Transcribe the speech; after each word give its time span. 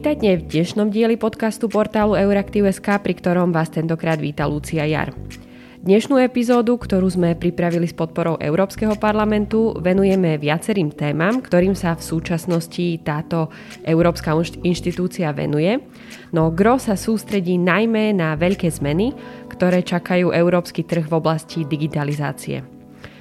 Vítajte 0.00 0.40
v 0.40 0.48
dnešnom 0.48 0.88
dieli 0.88 1.20
podcastu 1.20 1.68
portálu 1.68 2.16
Euraktiv.sk, 2.16 3.04
pri 3.04 3.20
ktorom 3.20 3.52
vás 3.52 3.68
tentokrát 3.68 4.16
víta 4.16 4.48
Lucia 4.48 4.88
Jar. 4.88 5.12
Dnešnú 5.84 6.16
epizódu, 6.16 6.80
ktorú 6.80 7.04
sme 7.04 7.36
pripravili 7.36 7.84
s 7.84 7.92
podporou 7.92 8.40
Európskeho 8.40 8.96
parlamentu, 8.96 9.76
venujeme 9.76 10.40
viacerým 10.40 10.88
témam, 10.96 11.44
ktorým 11.44 11.76
sa 11.76 11.92
v 11.92 12.16
súčasnosti 12.16 12.96
táto 13.04 13.52
Európska 13.84 14.32
inštitúcia 14.64 15.36
venuje. 15.36 15.84
No 16.32 16.48
gro 16.48 16.80
sa 16.80 16.96
sústredí 16.96 17.60
najmä 17.60 18.16
na 18.16 18.40
veľké 18.40 18.72
zmeny, 18.72 19.12
ktoré 19.52 19.84
čakajú 19.84 20.32
európsky 20.32 20.80
trh 20.80 21.12
v 21.12 21.12
oblasti 21.12 21.68
digitalizácie. 21.68 22.79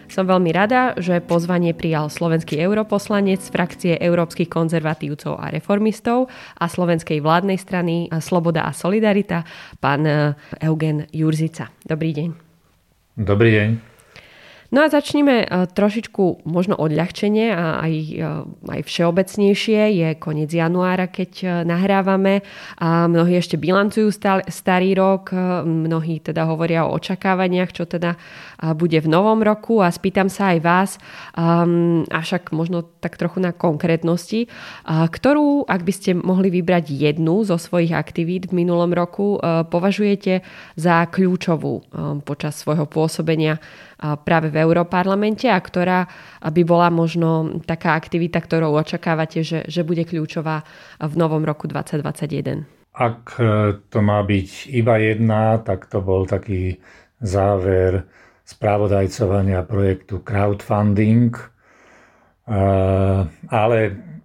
Som 0.10 0.26
veľmi 0.26 0.50
rada, 0.50 0.98
že 0.98 1.22
pozvanie 1.22 1.78
prijal 1.78 2.10
slovenský 2.10 2.58
europoslanec 2.58 3.46
z 3.46 3.50
frakcie 3.54 3.94
európskych 3.94 4.50
konzervatívcov 4.50 5.38
a 5.38 5.54
reformistov 5.54 6.34
a 6.58 6.66
slovenskej 6.66 7.22
vládnej 7.22 7.62
strany 7.62 8.10
Sloboda 8.18 8.66
a 8.66 8.74
Solidarita, 8.74 9.46
pán 9.78 10.10
Eugen 10.66 11.06
Jurzica. 11.14 11.70
Dobrý 11.86 12.18
deň. 12.18 12.30
Dobrý 13.22 13.50
deň. 13.54 13.70
No 14.70 14.86
a 14.86 14.88
začneme 14.94 15.50
uh, 15.50 15.66
trošičku 15.66 16.46
možno 16.46 16.78
odľahčenie 16.78 17.50
a 17.50 17.82
aj, 17.82 17.94
uh, 18.22 18.46
aj 18.70 18.86
všeobecnejšie. 18.86 19.82
Je 19.98 20.10
koniec 20.22 20.54
januára, 20.54 21.10
keď 21.10 21.66
nahrávame 21.66 22.46
a 22.78 23.10
mnohí 23.10 23.34
ešte 23.42 23.58
bilancujú 23.58 24.14
starý 24.46 24.94
rok, 24.94 25.34
mnohí 25.66 26.22
teda 26.22 26.46
hovoria 26.46 26.86
o 26.86 26.94
očakávaniach, 27.02 27.74
čo 27.74 27.90
teda 27.90 28.14
bude 28.76 29.00
v 29.00 29.08
novom 29.08 29.40
roku 29.40 29.80
a 29.80 29.88
spýtam 29.88 30.28
sa 30.28 30.52
aj 30.52 30.60
vás, 30.60 30.90
um, 31.38 32.04
avšak 32.12 32.52
možno 32.52 32.84
tak 33.00 33.16
trochu 33.16 33.40
na 33.40 33.56
konkrétnosti, 33.56 34.52
ktorú, 34.86 35.64
ak 35.64 35.82
by 35.88 35.94
ste 35.96 36.12
mohli 36.18 36.52
vybrať 36.52 36.92
jednu 36.92 37.48
zo 37.48 37.56
svojich 37.56 37.96
aktivít 37.96 38.52
v 38.52 38.64
minulom 38.66 38.92
roku, 38.92 39.40
považujete 39.72 40.44
za 40.76 41.08
kľúčovú 41.08 41.74
um, 41.80 42.20
počas 42.20 42.60
svojho 42.60 42.84
pôsobenia 42.84 43.64
práve 44.00 44.48
v 44.48 44.64
Európarlamente 44.64 45.52
a 45.52 45.60
ktorá 45.60 46.08
by 46.40 46.62
bola 46.64 46.88
možno 46.88 47.60
taká 47.68 48.00
aktivita, 48.00 48.40
ktorou 48.40 48.80
očakávate, 48.80 49.44
že, 49.44 49.68
že 49.68 49.84
bude 49.84 50.08
kľúčová 50.08 50.64
v 51.04 51.14
novom 51.20 51.44
roku 51.44 51.68
2021? 51.68 52.64
Ak 52.96 53.38
e, 53.38 53.76
to 53.92 54.00
má 54.00 54.24
byť 54.24 54.72
iba 54.72 54.96
jedna, 54.98 55.60
tak 55.60 55.92
to 55.92 56.00
bol 56.00 56.24
taký 56.24 56.80
záver 57.20 58.08
správodajcovania 58.50 59.62
projektu 59.62 60.20
crowdfunding. 60.20 61.38
Ale 63.46 63.78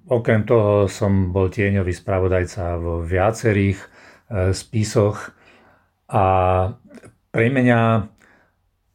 okrem 0.09 0.45
toho 0.45 0.89
som 0.89 1.29
bol 1.29 1.49
tieňový 1.49 1.93
spravodajca 1.93 2.77
vo 2.77 3.01
viacerých 3.01 3.79
e, 3.81 3.87
spisoch 4.51 5.33
a 6.09 6.27
pre 7.29 7.47
mňa 7.49 7.81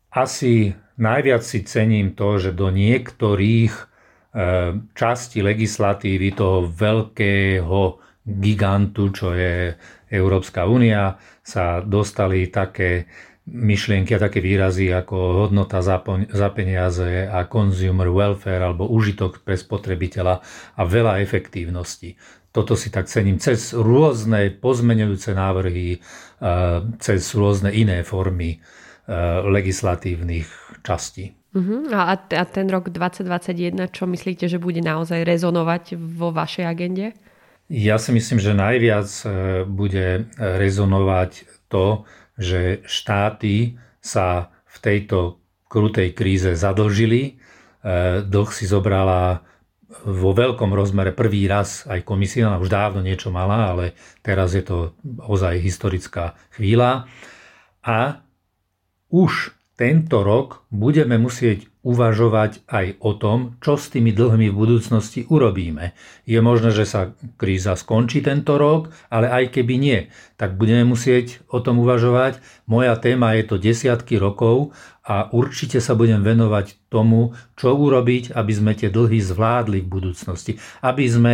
asi 0.09 0.73
najviac 0.95 1.41
si 1.41 1.61
cením 1.61 2.13
to, 2.13 2.37
že 2.37 2.53
do 2.53 2.69
niektorých 2.69 3.73
e, 3.73 3.83
častí 4.93 5.41
legislatívy 5.41 6.33
toho 6.33 6.65
veľkého 6.65 7.81
gigantu, 8.23 9.09
čo 9.09 9.33
je 9.33 9.73
Európska 10.09 10.65
únia, 10.65 11.17
sa 11.41 11.81
dostali 11.81 12.49
také 12.49 13.09
myšlienky 13.49 14.13
a 14.13 14.23
také 14.23 14.39
výrazy 14.39 14.93
ako 14.93 15.45
hodnota 15.45 15.81
za 15.81 16.49
peniaze 16.53 17.25
a 17.25 17.49
consumer 17.49 18.13
welfare 18.13 18.61
alebo 18.61 18.85
užitok 18.87 19.41
pre 19.41 19.57
spotrebiteľa 19.57 20.35
a 20.77 20.81
veľa 20.85 21.19
efektívnosti. 21.19 22.15
Toto 22.49 22.73
si 22.73 22.89
tak 22.89 23.05
cením 23.05 23.37
cez 23.37 23.77
rôzne 23.77 24.49
pozmeňujúce 24.57 25.37
návrhy, 25.37 25.97
e, 25.97 25.99
cez 26.97 27.21
rôzne 27.37 27.69
iné 27.69 28.01
formy 28.01 28.57
Eh, 29.09 29.41
legislatívnych 29.41 30.45
častí. 30.85 31.33
Uh-huh. 31.57 31.89
A, 31.89 32.13
a 32.13 32.43
ten 32.45 32.69
rok 32.69 32.93
2021, 32.93 33.89
čo 33.89 34.05
myslíte, 34.05 34.45
že 34.45 34.61
bude 34.61 34.85
naozaj 34.85 35.25
rezonovať 35.25 35.97
vo 35.97 36.29
vašej 36.29 36.65
agende? 36.69 37.17
Ja 37.73 37.97
si 37.97 38.13
myslím, 38.13 38.37
že 38.37 38.53
najviac 38.53 39.09
eh, 39.25 39.29
bude 39.65 40.29
rezonovať 40.37 41.49
to, 41.73 42.05
že 42.39 42.81
štáty 42.87 43.75
sa 43.99 44.55
v 44.65 44.77
tejto 44.79 45.43
krutej 45.67 46.15
kríze 46.15 46.55
zadlžili. 46.55 47.37
Eh, 47.83 48.23
dlh 48.25 48.49
si 48.49 48.65
zobrala 48.65 49.43
vo 50.05 50.31
veľkom 50.37 50.69
rozmere 50.71 51.11
prvý 51.11 51.49
raz 51.49 51.83
aj 51.89 52.05
komisia, 52.05 52.47
ona 52.47 52.61
už 52.61 52.69
dávno 52.69 53.01
niečo 53.01 53.33
mala, 53.33 53.73
ale 53.73 53.97
teraz 54.21 54.53
je 54.53 54.61
to 54.61 54.93
ozaj 55.25 55.57
historická 55.57 56.37
chvíľa. 56.53 57.09
A 57.81 58.21
už 59.09 59.57
tento 59.73 60.21
rok 60.21 60.67
budeme 60.69 61.17
musieť 61.17 61.68
uvažovať 61.79 62.67
aj 62.67 62.99
o 62.99 63.15
tom, 63.15 63.55
čo 63.63 63.79
s 63.79 63.87
tými 63.87 64.11
dlhmi 64.11 64.51
v 64.51 64.59
budúcnosti 64.59 65.23
urobíme. 65.31 65.95
Je 66.27 66.35
možné, 66.43 66.75
že 66.75 66.83
sa 66.83 67.15
kríza 67.39 67.79
skončí 67.79 68.19
tento 68.19 68.59
rok, 68.59 68.91
ale 69.07 69.31
aj 69.31 69.55
keby 69.55 69.79
nie, 69.79 69.99
tak 70.35 70.59
budeme 70.59 70.83
musieť 70.83 71.39
o 71.47 71.63
tom 71.63 71.79
uvažovať. 71.79 72.43
Moja 72.67 72.99
téma 72.99 73.31
je 73.39 73.43
to 73.47 73.55
desiatky 73.55 74.19
rokov 74.19 74.75
a 75.07 75.31
určite 75.31 75.79
sa 75.79 75.95
budem 75.95 76.19
venovať 76.19 76.91
tomu, 76.91 77.31
čo 77.55 77.71
urobiť, 77.71 78.35
aby 78.35 78.51
sme 78.51 78.75
tie 78.75 78.91
dlhy 78.91 79.23
zvládli 79.23 79.79
v 79.79 79.91
budúcnosti. 79.91 80.59
Aby 80.83 81.05
sme 81.07 81.33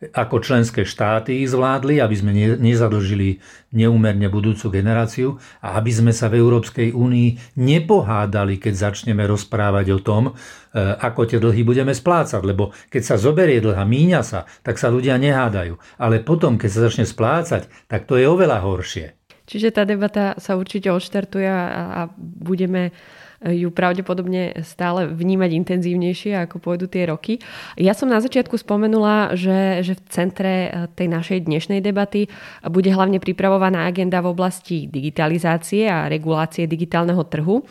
ako 0.00 0.40
členské 0.40 0.88
štáty 0.88 1.44
zvládli, 1.44 2.00
aby 2.00 2.16
sme 2.16 2.32
nezadlžili 2.56 3.36
neúmerne 3.76 4.32
budúcu 4.32 4.72
generáciu 4.72 5.36
a 5.60 5.76
aby 5.76 5.92
sme 5.92 6.12
sa 6.16 6.32
v 6.32 6.40
Európskej 6.40 6.96
únii 6.96 7.60
nepohádali, 7.60 8.56
keď 8.56 8.88
začneme 8.88 9.28
rozprávať 9.28 9.86
o 9.92 10.00
tom, 10.00 10.32
e, 10.32 10.32
ako 10.80 11.28
tie 11.28 11.36
dlhy 11.36 11.62
budeme 11.68 11.92
splácať. 11.92 12.40
Lebo 12.40 12.72
keď 12.88 13.02
sa 13.04 13.16
zoberie 13.20 13.60
dlh 13.60 13.76
a 13.76 13.84
míňa 13.84 14.20
sa, 14.24 14.48
tak 14.64 14.80
sa 14.80 14.88
ľudia 14.88 15.20
nehádajú. 15.20 15.76
Ale 16.00 16.24
potom, 16.24 16.56
keď 16.56 16.70
sa 16.72 16.80
začne 16.88 17.04
splácať, 17.04 17.68
tak 17.84 18.08
to 18.08 18.16
je 18.16 18.24
oveľa 18.24 18.64
horšie. 18.64 19.20
Čiže 19.44 19.74
tá 19.74 19.82
debata 19.84 20.38
sa 20.40 20.54
určite 20.54 20.88
odštartuje 20.94 21.50
a 21.50 22.06
budeme 22.16 22.94
ju 23.40 23.72
pravdepodobne 23.72 24.60
stále 24.60 25.08
vnímať 25.08 25.50
intenzívnejšie, 25.64 26.36
ako 26.44 26.60
pôjdu 26.60 26.92
tie 26.92 27.08
roky. 27.08 27.40
Ja 27.80 27.96
som 27.96 28.12
na 28.12 28.20
začiatku 28.20 28.60
spomenula, 28.60 29.32
že, 29.32 29.80
že 29.80 29.96
v 29.96 30.02
centre 30.12 30.52
eh, 30.68 30.70
tej 30.92 31.08
našej 31.08 31.48
dnešnej 31.48 31.80
debaty 31.80 32.28
bude 32.68 32.92
hlavne 32.92 33.16
pripravovaná 33.16 33.88
agenda 33.88 34.20
v 34.20 34.36
oblasti 34.36 34.84
digitalizácie 34.84 35.88
a 35.88 36.04
regulácie 36.12 36.68
digitálneho 36.68 37.24
trhu. 37.24 37.64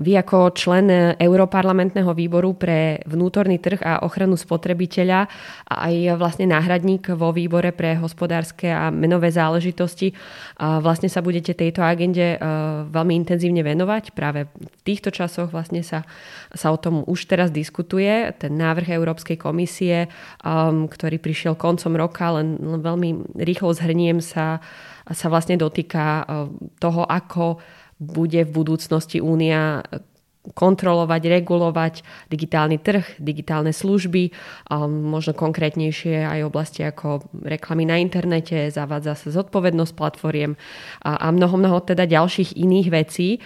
Vy 0.00 0.16
ako 0.16 0.56
člen 0.56 0.88
Európarlamentného 1.20 2.16
výboru 2.16 2.56
pre 2.56 3.04
vnútorný 3.04 3.60
trh 3.60 3.84
a 3.84 4.00
ochranu 4.00 4.40
spotrebiteľa 4.40 5.28
a 5.68 5.74
aj 5.92 6.16
vlastne 6.16 6.48
náhradník 6.48 7.12
vo 7.12 7.36
výbore 7.36 7.76
pre 7.76 8.00
hospodárske 8.00 8.72
a 8.72 8.88
menové 8.88 9.28
záležitosti 9.28 10.16
vlastne 10.56 11.12
sa 11.12 11.20
budete 11.20 11.52
tejto 11.52 11.84
agende 11.84 12.36
eh, 12.36 12.38
veľmi 12.88 13.12
intenzívne 13.12 13.60
venovať 13.60 14.16
práve 14.16 14.48
v 14.48 14.80
týchto 14.80 15.09
týchto 15.10 15.26
časoch 15.26 15.50
vlastne 15.50 15.82
sa, 15.82 16.06
sa 16.54 16.70
o 16.70 16.78
tom 16.78 17.02
už 17.02 17.26
teraz 17.26 17.50
diskutuje. 17.50 18.30
Ten 18.38 18.54
návrh 18.54 18.94
Európskej 18.94 19.34
komisie, 19.34 20.06
um, 20.46 20.86
ktorý 20.86 21.18
prišiel 21.18 21.58
koncom 21.58 21.98
roka, 21.98 22.30
len, 22.38 22.54
len 22.62 22.78
veľmi 22.78 23.34
rýchlo 23.42 23.74
zhrniem 23.74 24.22
sa, 24.22 24.62
sa 25.10 25.26
vlastne 25.26 25.58
dotýka 25.58 26.22
uh, 26.22 26.46
toho, 26.78 27.02
ako 27.10 27.58
bude 27.98 28.46
v 28.46 28.54
budúcnosti 28.54 29.18
únia 29.18 29.82
kontrolovať, 30.40 31.22
regulovať 31.28 31.94
digitálny 32.32 32.80
trh, 32.80 33.20
digitálne 33.20 33.76
služby, 33.76 34.32
možno 34.88 35.36
konkrétnejšie 35.36 36.24
aj 36.24 36.40
oblasti 36.48 36.80
ako 36.80 37.28
reklamy 37.44 37.84
na 37.84 38.00
internete, 38.00 38.72
zavádza 38.72 39.20
sa 39.20 39.28
zodpovednosť 39.36 39.92
platformiem 39.92 40.56
a 41.04 41.28
mnoho, 41.28 41.60
mnoho 41.60 41.78
teda 41.84 42.08
ďalších 42.08 42.56
iných 42.56 42.88
vecí. 42.88 43.36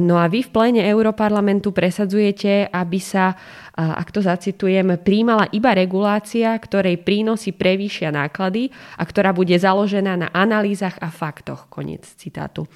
No 0.00 0.18
a 0.18 0.26
vy 0.26 0.42
v 0.42 0.50
pléne 0.50 0.82
Európarlamentu 0.82 1.70
presadzujete, 1.70 2.66
aby 2.74 2.98
sa, 2.98 3.38
ak 3.76 4.10
to 4.10 4.18
zacitujem, 4.18 4.98
príjmala 4.98 5.46
iba 5.54 5.70
regulácia, 5.70 6.50
ktorej 6.58 6.98
prínosy 7.06 7.54
prevýšia 7.54 8.10
náklady 8.10 8.74
a 8.98 9.02
ktorá 9.06 9.30
bude 9.30 9.54
založená 9.54 10.18
na 10.18 10.28
analýzach 10.34 10.98
a 10.98 11.12
faktoch. 11.14 11.70
Koniec 11.70 12.02
citátu. 12.02 12.66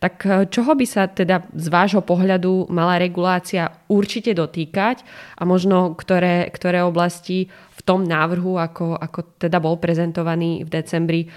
Tak 0.00 0.14
e, 0.24 0.28
čoho 0.48 0.72
by 0.72 0.86
sa 0.88 1.10
teda 1.10 1.52
z 1.52 1.66
vášho 1.68 2.00
pohľadu 2.00 2.72
mala 2.72 2.96
regulácia 2.96 3.68
určite 3.92 4.32
dotýkať 4.32 5.04
a 5.36 5.44
možno 5.44 5.92
ktoré, 5.98 6.48
ktoré 6.48 6.80
oblasti 6.80 7.50
v 7.50 7.80
tom 7.84 8.08
návrhu, 8.08 8.56
ako, 8.56 8.96
ako 8.96 9.36
teda 9.36 9.60
bol 9.60 9.76
prezentovaný 9.76 10.64
v 10.64 10.70
decembri, 10.70 11.20
e, 11.26 11.28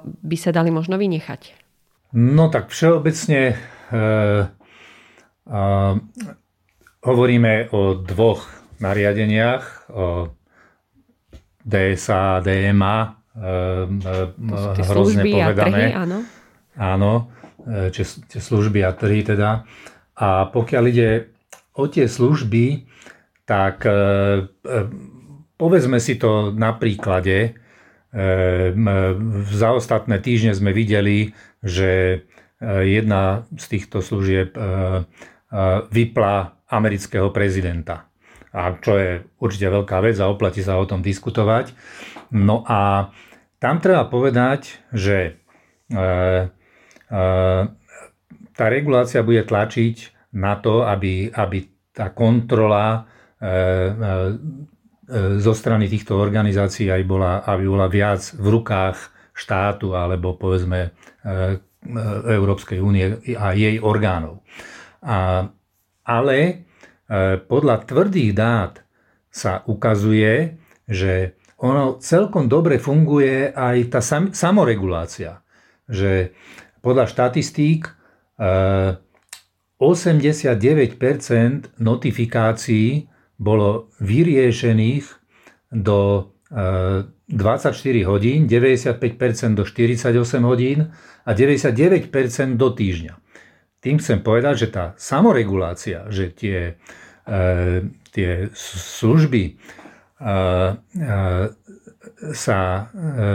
by 0.00 0.36
sa 0.38 0.48
dali 0.54 0.72
možno 0.72 0.96
vynechať? 0.96 1.66
No 2.16 2.48
tak 2.48 2.72
všeobecne 2.72 3.75
hovoríme 7.06 7.52
o 7.70 7.94
dvoch 8.02 8.42
nariadeniach, 8.82 9.90
o 9.94 10.34
DSA, 11.66 12.40
DMA, 12.46 12.98
hrozne 14.86 15.22
povedané. 15.26 15.92
Trhy, 15.92 15.98
áno. 15.98 16.18
Áno, 16.76 17.12
tie 17.92 18.40
služby 18.40 18.84
a 18.84 18.92
trhy 18.92 19.24
teda. 19.24 19.64
A 20.16 20.48
pokiaľ 20.48 20.84
ide 20.88 21.32
o 21.76 21.88
tie 21.88 22.08
služby, 22.08 22.88
tak 23.48 23.84
povedzme 25.56 25.98
si 26.00 26.16
to 26.20 26.52
na 26.52 26.72
príklade. 26.76 27.56
Za 29.52 29.68
ostatné 29.76 30.16
týždne 30.20 30.56
sme 30.56 30.72
videli, 30.72 31.36
že 31.60 32.24
jedna 32.62 33.44
z 33.52 33.64
týchto 33.68 34.00
služieb 34.00 34.56
vypla 35.92 36.56
amerického 36.70 37.30
prezidenta. 37.30 38.10
A 38.56 38.72
čo 38.80 38.96
je 38.96 39.20
určite 39.36 39.68
veľká 39.68 40.00
vec 40.00 40.16
a 40.16 40.32
oplatí 40.32 40.64
sa 40.64 40.80
o 40.80 40.88
tom 40.88 41.04
diskutovať. 41.04 41.76
No 42.32 42.64
a 42.64 43.12
tam 43.60 43.78
treba 43.78 44.08
povedať, 44.08 44.80
že 44.96 45.18
e, 45.28 45.32
e, 45.92 47.18
tá 48.56 48.64
regulácia 48.72 49.20
bude 49.20 49.44
tlačiť 49.44 49.96
na 50.40 50.56
to, 50.56 50.88
aby, 50.88 51.28
aby 51.28 51.68
tá 51.92 52.12
kontrola 52.12 52.84
e, 52.96 53.00
zo 55.38 55.54
strany 55.54 55.86
týchto 55.86 56.18
organizácií 56.18 56.90
aj 56.90 57.02
bola, 57.06 57.44
aby 57.46 57.64
bola 57.68 57.86
viac 57.86 58.26
v 58.34 58.58
rukách 58.58 58.96
štátu 59.36 59.94
alebo 59.94 60.34
povedzme 60.34 60.90
Európskej 62.26 62.82
únie 62.82 63.20
a 63.36 63.54
jej 63.54 63.78
orgánov. 63.78 64.42
A, 65.06 65.46
ale 66.02 66.38
e, 66.42 66.54
podľa 67.38 67.86
tvrdých 67.86 68.32
dát 68.34 68.82
sa 69.30 69.62
ukazuje, 69.68 70.58
že 70.88 71.36
ono 71.60 71.96
celkom 72.00 72.48
dobre 72.48 72.76
funguje 72.76 73.52
aj 73.52 73.76
tá 73.92 74.00
sam, 74.04 74.32
samoregulácia. 74.32 75.40
Že 75.88 76.34
podľa 76.84 77.06
štatistík 77.08 77.88
89% 78.38 79.76
e, 79.80 81.60
notifikácií 81.80 83.08
bolo 83.36 83.92
vyriešených 84.00 85.04
do 85.72 86.32
24 87.28 87.74
e, 87.74 88.04
hodín, 88.06 88.46
95% 88.46 89.54
do 89.54 89.64
48 89.64 90.42
hodín 90.46 90.92
a 91.26 91.30
99% 91.34 92.10
do 92.54 92.68
týždňa. 92.70 93.14
Tým 93.82 93.98
chcem 93.98 94.18
povedať, 94.22 94.66
že 94.66 94.68
tá 94.70 94.84
samoregulácia, 94.98 96.06
že 96.10 96.30
tie, 96.30 96.78
e, 97.26 97.86
tie 98.10 98.30
služby 98.54 99.44
e, 99.46 99.52
e, 99.52 100.34
sa, 102.34 102.60
e, 102.94 103.28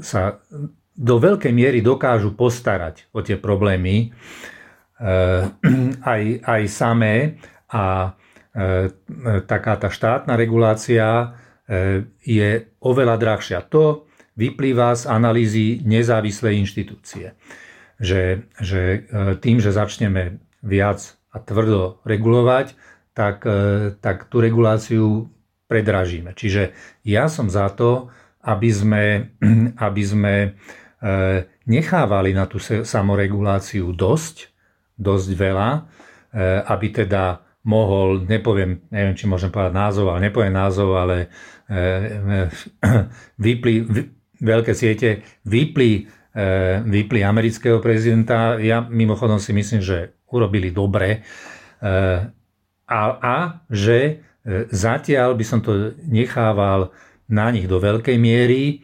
sa 0.00 0.22
do 1.00 1.16
veľkej 1.16 1.52
miery 1.52 1.80
dokážu 1.80 2.36
postarať 2.36 3.08
o 3.16 3.24
tie 3.24 3.40
problémy 3.40 3.96
e, 4.04 4.06
aj, 6.04 6.22
aj 6.44 6.62
samé 6.68 7.40
a 7.72 8.14
e, 8.52 8.92
taká 9.48 9.74
tá 9.80 9.88
štátna 9.88 10.36
regulácia 10.36 11.32
je 12.26 12.48
oveľa 12.82 13.14
drahšia. 13.14 13.62
To 13.70 14.10
vyplýva 14.40 14.96
z 14.96 15.04
analýzy 15.04 15.66
nezávislej 15.84 16.56
inštitúcie. 16.64 17.36
Že, 18.00 18.48
že 18.56 18.80
e, 18.80 18.98
tým, 19.36 19.60
že 19.60 19.76
začneme 19.76 20.40
viac 20.64 21.20
a 21.28 21.36
tvrdo 21.36 22.00
regulovať, 22.08 22.72
tak, 23.12 23.44
e, 23.44 23.92
tak 24.00 24.32
tú 24.32 24.40
reguláciu 24.40 25.28
predražíme. 25.68 26.32
Čiže 26.32 26.72
ja 27.04 27.28
som 27.28 27.52
za 27.52 27.68
to, 27.68 28.08
aby 28.40 28.70
sme, 28.72 29.04
aby 29.86 30.02
sme 30.02 30.34
e, 30.40 30.48
nechávali 31.68 32.32
na 32.32 32.48
tú 32.48 32.56
samoreguláciu 32.64 33.92
dosť, 33.92 34.48
dosť 35.00 35.28
veľa, 35.32 35.70
aby 36.70 36.86
teda 36.94 37.42
mohol, 37.64 38.24
nepoviem, 38.24 38.80
neviem, 38.88 39.16
či 39.16 39.28
môžem 39.28 39.52
povedať 39.52 39.76
názov, 39.76 40.12
ale 40.12 40.30
nepoviem 40.30 40.54
názov, 40.54 40.96
ale 40.96 41.28
vypli, 43.46 43.74
veľké 44.40 44.72
siete 44.72 45.22
vypli, 45.44 46.08
e, 46.32 46.40
vypli 46.82 47.20
amerického 47.20 47.78
prezidenta. 47.78 48.56
Ja 48.58 48.82
mimochodom 48.82 49.38
si 49.38 49.52
myslím, 49.52 49.84
že 49.84 50.16
urobili 50.32 50.72
dobre. 50.72 51.20
E, 51.78 51.88
a, 52.90 53.00
a 53.20 53.36
že 53.68 53.98
e, 54.00 54.12
zatiaľ 54.72 55.36
by 55.36 55.44
som 55.44 55.60
to 55.60 55.94
nechával 56.08 56.90
na 57.30 57.52
nich 57.54 57.70
do 57.70 57.78
veľkej 57.78 58.18
miery 58.18 58.82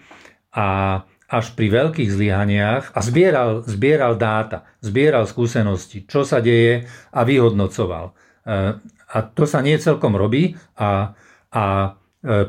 a 0.55 1.03
až 1.27 1.59
pri 1.59 1.75
veľkých 1.75 2.07
zlyhaniach 2.07 2.95
a 2.95 3.01
zbieral, 3.03 3.67
zbieral 3.67 4.15
dáta, 4.15 4.63
zbieral 4.79 5.27
skúsenosti, 5.27 6.07
čo 6.07 6.23
sa 6.23 6.39
deje 6.39 6.87
a 7.11 7.27
vyhodnocoval. 7.27 8.15
A 8.47 9.19
to 9.35 9.43
sa 9.43 9.59
nie 9.59 9.75
celkom 9.83 10.15
robí 10.15 10.55
a, 10.79 11.19
a 11.51 11.99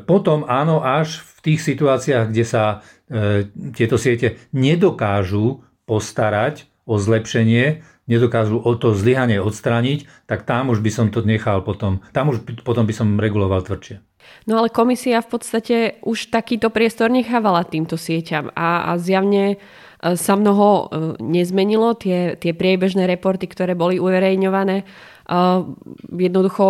potom 0.06 0.46
áno, 0.46 0.82
až 0.82 1.22
v 1.22 1.38
tých 1.54 1.60
situáciách, 1.62 2.30
kde 2.30 2.44
sa 2.46 2.86
E, 3.08 3.48
tieto 3.72 3.96
siete 3.96 4.36
nedokážu 4.52 5.64
postarať 5.88 6.68
o 6.84 7.00
zlepšenie, 7.00 7.80
nedokážu 8.04 8.60
o 8.60 8.72
to 8.76 8.92
zlyhanie 8.92 9.40
odstrániť, 9.40 10.28
tak 10.28 10.44
tam 10.44 10.68
už 10.68 10.84
by 10.84 10.90
som 10.92 11.06
to 11.08 11.24
nechal 11.24 11.64
potom, 11.64 12.04
tam 12.12 12.28
už 12.28 12.44
potom 12.60 12.84
by 12.84 12.92
som 12.92 13.16
reguloval 13.16 13.64
tvrdšie. 13.64 14.04
No 14.44 14.60
ale 14.60 14.68
komisia 14.68 15.24
v 15.24 15.28
podstate 15.32 15.76
už 16.04 16.28
takýto 16.28 16.68
priestor 16.68 17.08
nechávala 17.08 17.64
týmto 17.64 17.96
sieťam 17.96 18.52
a, 18.52 18.92
a 18.92 19.00
zjavne 19.00 19.56
sa 19.98 20.34
mnoho 20.38 20.68
e, 20.68 20.84
nezmenilo. 21.18 21.98
Tie, 21.98 22.38
tie 22.38 22.54
priebežné 22.54 23.06
reporty, 23.10 23.50
ktoré 23.50 23.74
boli 23.74 23.98
uverejňované, 23.98 24.86
jednoducho 26.08 26.64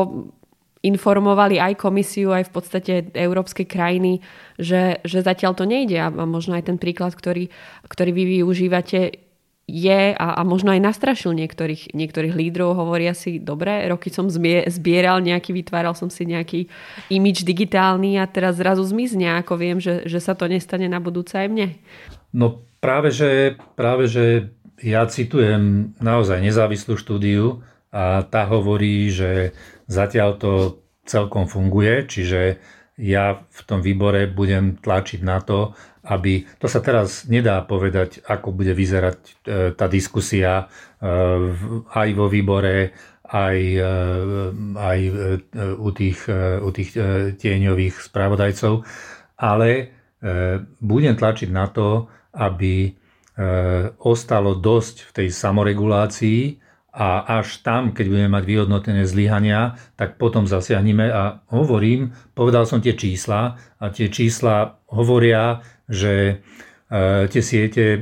informovali 0.82 1.58
aj 1.58 1.74
komisiu, 1.78 2.30
aj 2.30 2.50
v 2.50 2.52
podstate 2.54 2.92
európske 3.14 3.66
krajiny, 3.66 4.22
že, 4.58 5.02
že 5.02 5.22
zatiaľ 5.22 5.54
to 5.58 5.66
nejde. 5.66 5.98
A 5.98 6.10
možno 6.10 6.54
aj 6.54 6.70
ten 6.70 6.78
príklad, 6.78 7.14
ktorý, 7.14 7.50
ktorý 7.86 8.10
vy 8.14 8.24
využívate, 8.40 9.28
je 9.68 10.16
a, 10.16 10.28
a 10.40 10.42
možno 10.48 10.72
aj 10.72 10.80
nastrašil 10.80 11.36
niektorých, 11.36 11.92
niektorých 11.92 12.32
lídrov. 12.32 12.72
Hovoria 12.72 13.12
si, 13.12 13.36
dobre, 13.36 13.84
roky 13.84 14.08
som 14.08 14.32
zbieral 14.32 15.20
nejaký, 15.20 15.52
vytváral 15.52 15.92
som 15.92 16.08
si 16.08 16.24
nejaký 16.24 16.72
imič 17.12 17.44
digitálny 17.44 18.16
a 18.16 18.24
teraz 18.24 18.56
zrazu 18.56 18.80
zmizne, 18.80 19.36
ako 19.44 19.60
viem, 19.60 19.76
že, 19.76 20.08
že 20.08 20.24
sa 20.24 20.32
to 20.32 20.48
nestane 20.48 20.88
na 20.88 20.96
budúce 21.04 21.36
aj 21.36 21.52
mne. 21.52 21.76
No 22.32 22.64
práve 22.78 23.14
že, 23.14 23.58
práve, 23.78 24.06
že 24.06 24.54
ja 24.78 25.06
citujem 25.10 25.94
naozaj 25.98 26.38
nezávislú 26.38 26.94
štúdiu 26.94 27.66
a 27.90 28.22
tá 28.22 28.46
hovorí, 28.46 29.10
že 29.10 29.56
Zatiaľ 29.88 30.30
to 30.36 30.52
celkom 31.08 31.48
funguje, 31.48 32.04
čiže 32.04 32.60
ja 33.00 33.40
v 33.40 33.60
tom 33.64 33.80
výbore 33.80 34.28
budem 34.28 34.76
tlačiť 34.76 35.24
na 35.24 35.40
to, 35.40 35.72
aby, 36.04 36.44
to 36.60 36.68
sa 36.68 36.84
teraz 36.84 37.24
nedá 37.24 37.64
povedať, 37.64 38.20
ako 38.28 38.52
bude 38.52 38.76
vyzerať 38.76 39.18
e, 39.24 39.32
tá 39.72 39.88
diskusia 39.88 40.52
e, 40.60 40.64
aj 41.88 42.08
vo 42.12 42.28
výbore, 42.28 42.92
aj, 43.24 43.58
e, 43.80 43.96
aj 44.76 44.98
u 45.80 45.88
tých, 45.96 46.20
u 46.60 46.70
tých 46.72 46.90
tieňových 47.40 47.96
spravodajcov, 48.00 48.84
ale 49.38 49.96
budem 50.82 51.14
tlačiť 51.14 51.46
na 51.54 51.70
to, 51.70 52.10
aby 52.38 52.94
ostalo 54.02 54.58
dosť 54.58 54.96
v 55.06 55.10
tej 55.14 55.28
samoregulácii, 55.30 56.58
a 56.98 57.38
až 57.38 57.62
tam, 57.62 57.94
keď 57.94 58.10
budeme 58.10 58.30
mať 58.34 58.44
vyhodnotené 58.48 59.06
zlyhania, 59.06 59.78
tak 59.94 60.18
potom 60.18 60.50
zasiahneme 60.50 61.06
a 61.06 61.46
hovorím, 61.54 62.10
povedal 62.34 62.66
som 62.66 62.82
tie 62.82 62.98
čísla 62.98 63.54
a 63.78 63.84
tie 63.94 64.10
čísla 64.10 64.82
hovoria, 64.90 65.62
že 65.86 66.42
e, 66.90 67.28
tie 67.30 67.42
siete 67.44 67.84
e, 67.94 67.98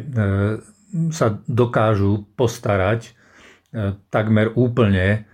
sa 1.12 1.36
dokážu 1.44 2.24
postarať 2.40 3.00
e, 3.04 3.10
takmer 4.08 4.56
úplne 4.56 5.28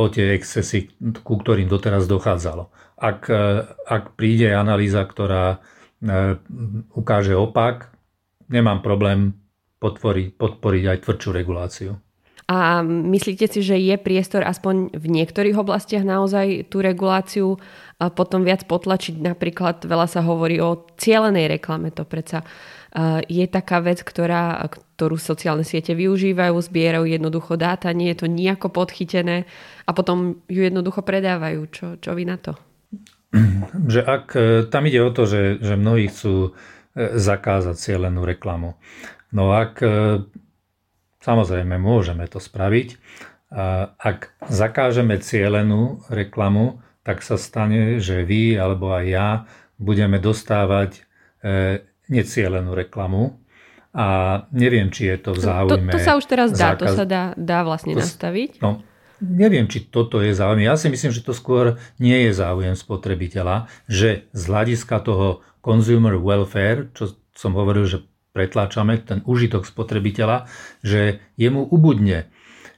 o 0.00 0.08
tie 0.08 0.40
excesy, 0.40 0.88
ku 1.20 1.36
ktorým 1.36 1.68
doteraz 1.68 2.08
dochádzalo. 2.08 2.72
Ak, 2.96 3.28
ak 3.84 4.16
príde 4.16 4.56
analýza, 4.56 5.04
ktorá 5.04 5.60
ukáže 6.96 7.36
opak, 7.36 7.92
nemám 8.50 8.82
problém 8.82 9.32
podporiť, 9.80 10.36
podporiť 10.36 10.84
aj 10.90 10.98
tvrdšiu 11.06 11.30
reguláciu. 11.32 11.90
A 12.50 12.82
myslíte 12.82 13.46
si, 13.46 13.62
že 13.62 13.78
je 13.78 13.94
priestor 13.94 14.42
aspoň 14.42 14.90
v 14.90 15.06
niektorých 15.06 15.54
oblastiach 15.54 16.02
naozaj 16.02 16.66
tú 16.66 16.82
reguláciu 16.82 17.62
a 18.02 18.10
potom 18.10 18.42
viac 18.42 18.66
potlačiť? 18.66 19.22
Napríklad 19.22 19.86
veľa 19.86 20.10
sa 20.10 20.26
hovorí 20.26 20.58
o 20.58 20.82
cielenej 20.98 21.46
reklame. 21.46 21.94
To 21.94 22.02
predsa 22.02 22.42
je 23.30 23.46
taká 23.46 23.78
vec, 23.78 24.02
ktorá, 24.02 24.66
ktorú 24.66 25.14
sociálne 25.14 25.62
siete 25.62 25.94
využívajú, 25.94 26.58
zbierajú 26.58 27.06
jednoducho 27.06 27.54
dáta, 27.54 27.94
nie 27.94 28.10
je 28.10 28.26
to 28.26 28.26
nejako 28.26 28.66
podchytené 28.74 29.46
a 29.86 29.90
potom 29.94 30.42
ju 30.50 30.66
jednoducho 30.66 31.06
predávajú. 31.06 31.60
Čo, 31.70 31.86
čo 32.02 32.10
vy 32.18 32.26
na 32.26 32.36
to? 32.42 32.58
Že 33.86 34.00
ak 34.02 34.24
e, 34.34 34.42
tam 34.66 34.90
ide 34.90 35.06
o 35.06 35.14
to, 35.14 35.22
že, 35.22 35.62
že 35.62 35.78
mnohí 35.78 36.10
chcú 36.10 36.50
zakázať 37.16 37.76
cieľenú 37.76 38.26
reklamu. 38.28 38.76
No 39.30 39.54
ak 39.54 39.80
samozrejme 41.22 41.78
môžeme 41.78 42.26
to 42.26 42.42
spraviť, 42.42 42.98
ak 43.98 44.18
zakážeme 44.46 45.18
cieľenú 45.18 46.06
reklamu, 46.10 46.82
tak 47.02 47.24
sa 47.24 47.40
stane, 47.40 47.98
že 47.98 48.22
vy 48.22 48.54
alebo 48.54 48.92
aj 48.92 49.04
ja 49.08 49.28
budeme 49.80 50.20
dostávať 50.20 51.00
e, 51.40 51.80
necielenú 52.12 52.76
reklamu 52.76 53.40
a 53.90 54.06
neviem, 54.54 54.92
či 54.92 55.10
je 55.10 55.16
to 55.18 55.30
v 55.34 55.40
záujme. 55.40 55.90
To, 55.90 55.98
to 55.98 56.04
sa 56.04 56.14
už 56.14 56.24
teraz 56.28 56.54
dá, 56.54 56.76
zákaz... 56.76 56.78
to 56.78 56.86
sa 56.94 57.06
dá, 57.08 57.24
dá 57.34 57.66
vlastne 57.66 57.96
to, 57.96 58.04
nastaviť. 58.04 58.60
No, 58.62 58.84
neviem, 59.22 59.68
či 59.68 59.86
toto 59.86 60.18
je 60.24 60.34
záujem. 60.34 60.66
Ja 60.66 60.74
si 60.74 60.88
myslím, 60.88 61.12
že 61.12 61.24
to 61.24 61.36
skôr 61.36 61.78
nie 62.00 62.28
je 62.28 62.32
záujem 62.34 62.74
spotrebiteľa, 62.74 63.68
že 63.86 64.28
z 64.32 64.42
hľadiska 64.48 65.00
toho 65.04 65.44
consumer 65.60 66.16
welfare, 66.16 66.88
čo 66.96 67.14
som 67.36 67.54
hovoril, 67.54 67.86
že 67.86 68.04
pretláčame 68.34 68.98
ten 69.00 69.20
užitok 69.24 69.68
spotrebiteľa, 69.68 70.48
že 70.80 71.20
jemu 71.36 71.66
ubudne 71.66 72.30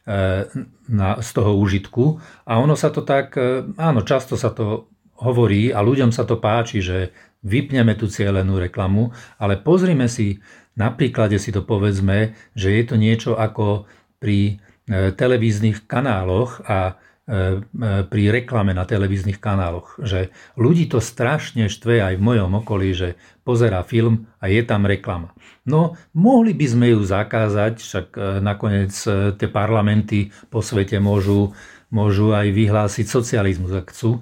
E, 0.03 0.51
na, 0.91 1.23
z 1.23 1.31
toho 1.31 1.55
užitku. 1.63 2.19
A 2.43 2.59
ono 2.59 2.75
sa 2.75 2.91
to 2.91 3.07
tak, 3.07 3.39
e, 3.39 3.63
áno, 3.79 4.03
často 4.03 4.35
sa 4.35 4.51
to 4.51 4.91
hovorí 5.15 5.71
a 5.71 5.79
ľuďom 5.79 6.11
sa 6.11 6.27
to 6.27 6.43
páči, 6.43 6.83
že 6.83 7.15
vypneme 7.47 7.95
tú 7.95 8.11
cieľenú 8.11 8.59
reklamu, 8.59 9.15
ale 9.39 9.63
pozrime 9.63 10.11
si, 10.11 10.43
na 10.75 10.91
príklade 10.91 11.39
si 11.39 11.55
to 11.55 11.63
povedzme, 11.63 12.35
že 12.59 12.75
je 12.75 12.83
to 12.83 12.99
niečo 12.99 13.39
ako 13.39 13.87
pri 14.19 14.59
televíznych 14.91 15.87
kanáloch 15.87 16.63
a 16.67 16.99
E, 17.23 17.63
e, 17.63 18.03
pri 18.03 18.35
reklame 18.35 18.75
na 18.75 18.83
televíznych 18.83 19.39
kanáloch, 19.39 19.95
že 20.03 20.35
ľudí 20.59 20.91
to 20.91 20.99
strašne 20.99 21.71
štve 21.71 22.03
aj 22.03 22.15
v 22.19 22.27
mojom 22.27 22.67
okolí, 22.67 22.91
že 22.91 23.15
pozerá 23.47 23.87
film 23.87 24.27
a 24.43 24.51
je 24.51 24.59
tam 24.67 24.91
reklama. 24.91 25.31
No, 25.63 25.95
mohli 26.19 26.51
by 26.51 26.67
sme 26.67 26.87
ju 26.91 27.07
zakázať, 27.07 27.79
však 27.79 28.07
e, 28.19 28.23
nakoniec 28.43 28.91
tie 29.39 29.49
parlamenty 29.49 30.35
po 30.51 30.67
svete 30.67 30.99
môžu, 30.99 31.55
môžu 31.95 32.35
aj 32.35 32.51
vyhlásiť 32.51 33.07
socializmus, 33.07 33.71
ak 33.71 33.95
chcú. 33.95 34.19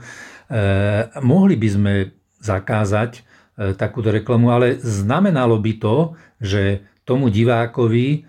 Mohli 1.22 1.54
by 1.54 1.68
sme 1.70 1.92
zakázať 2.42 3.22
takúto 3.78 4.10
reklamu, 4.10 4.50
ale 4.50 4.82
znamenalo 4.82 5.56
by 5.62 5.72
to, 5.78 5.96
že 6.42 6.82
tomu 7.06 7.30
divákovi 7.30 8.26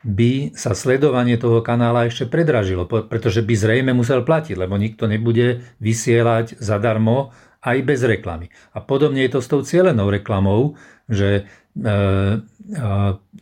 by 0.00 0.56
sa 0.56 0.72
sledovanie 0.72 1.36
toho 1.36 1.60
kanála 1.60 2.08
ešte 2.08 2.24
predražilo, 2.24 2.88
pretože 2.88 3.44
by 3.44 3.52
zrejme 3.52 3.92
musel 3.92 4.24
platiť, 4.24 4.56
lebo 4.56 4.80
nikto 4.80 5.04
nebude 5.04 5.60
vysielať 5.76 6.56
zadarmo 6.56 7.36
aj 7.60 7.78
bez 7.84 8.00
reklamy. 8.00 8.48
A 8.72 8.80
podobne 8.80 9.20
je 9.20 9.32
to 9.36 9.40
s 9.44 9.50
tou 9.52 9.60
cieľenou 9.60 10.08
reklamou, 10.08 10.80
že 11.04 11.28
e, 11.36 11.42
e, 11.44 11.92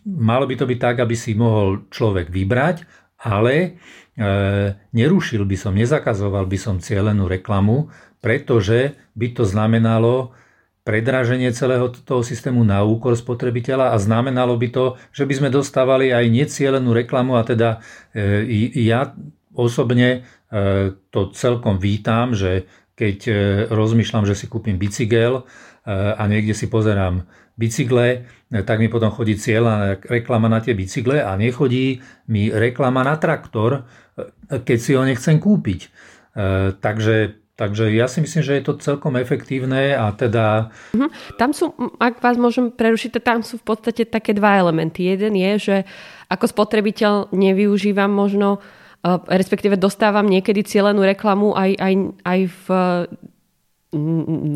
malo 0.03 0.45
by 0.51 0.55
to 0.59 0.67
byť 0.67 0.79
tak, 0.83 0.97
aby 0.99 1.15
si 1.15 1.39
mohol 1.39 1.87
človek 1.95 2.27
vybrať, 2.27 2.83
ale 3.23 3.55
e, 3.55 3.71
nerušil 4.75 5.47
by 5.47 5.55
som, 5.55 5.79
nezakazoval 5.79 6.51
by 6.51 6.59
som 6.59 6.83
cieľenú 6.83 7.31
reklamu, 7.31 7.95
pretože 8.19 8.99
by 9.15 9.31
to 9.31 9.47
znamenalo 9.47 10.35
predraženie 10.89 11.53
celého 11.53 11.93
toho 11.93 12.25
systému 12.25 12.65
na 12.65 12.81
úkor 12.81 13.13
spotrebiteľa 13.13 13.93
a 13.93 14.01
znamenalo 14.01 14.57
by 14.57 14.69
to, 14.73 14.85
že 15.13 15.29
by 15.29 15.35
sme 15.37 15.49
dostávali 15.53 16.17
aj 16.17 16.25
necielenú 16.33 16.97
reklamu 16.97 17.37
a 17.37 17.45
teda 17.45 17.85
e, 18.17 18.49
ja 18.89 19.13
osobne 19.53 20.25
e, 20.49 20.97
to 21.13 21.29
celkom 21.37 21.77
vítam, 21.77 22.33
že 22.33 22.65
keď 22.97 23.19
e, 23.29 23.33
rozmýšľam, 23.69 24.25
že 24.25 24.33
si 24.33 24.49
kúpim 24.49 24.81
bicykel 24.81 25.45
a 25.89 26.21
niekde 26.29 26.53
si 26.53 26.69
pozerám 26.69 27.25
bicykle, 27.57 28.29
tak 28.53 28.77
mi 28.77 28.93
potom 28.93 29.09
chodí 29.09 29.41
cieľa 29.41 29.97
reklama 30.05 30.45
na 30.45 30.61
tie 30.61 30.77
bicykle 30.77 31.25
a 31.25 31.33
nechodí 31.33 32.05
mi 32.29 32.53
reklama 32.53 33.01
na 33.01 33.17
traktor, 33.17 33.89
keď 34.53 34.77
si 34.77 34.93
ho 34.93 35.01
nechcem 35.01 35.41
kúpiť. 35.41 35.89
Takže 36.77 37.41
Takže 37.59 37.91
ja 37.91 38.07
si 38.07 38.23
myslím, 38.23 38.43
že 38.47 38.55
je 38.55 38.65
to 38.71 38.79
celkom 38.79 39.19
efektívne 39.19 39.91
a 39.99 40.15
teda... 40.15 40.71
Mhm. 40.95 41.11
Tam 41.43 41.51
sú, 41.51 41.75
ak 41.99 42.23
vás 42.23 42.39
môžem 42.39 42.71
prerušiť, 42.71 43.19
tam 43.19 43.43
sú 43.43 43.59
v 43.59 43.67
podstate 43.67 44.07
také 44.07 44.31
dva 44.31 44.63
elementy. 44.63 45.11
Jeden 45.11 45.35
je, 45.35 45.53
že 45.59 45.77
ako 46.31 46.47
spotrebiteľ 46.55 47.35
nevyužívam 47.35 48.15
možno, 48.15 48.63
eh, 49.03 49.19
respektíve 49.27 49.75
dostávam 49.75 50.31
niekedy 50.31 50.63
cieľenú 50.63 51.03
reklamu 51.03 51.59
aj, 51.59 51.71
aj, 51.83 51.95
aj 52.23 52.41
v 52.47 52.67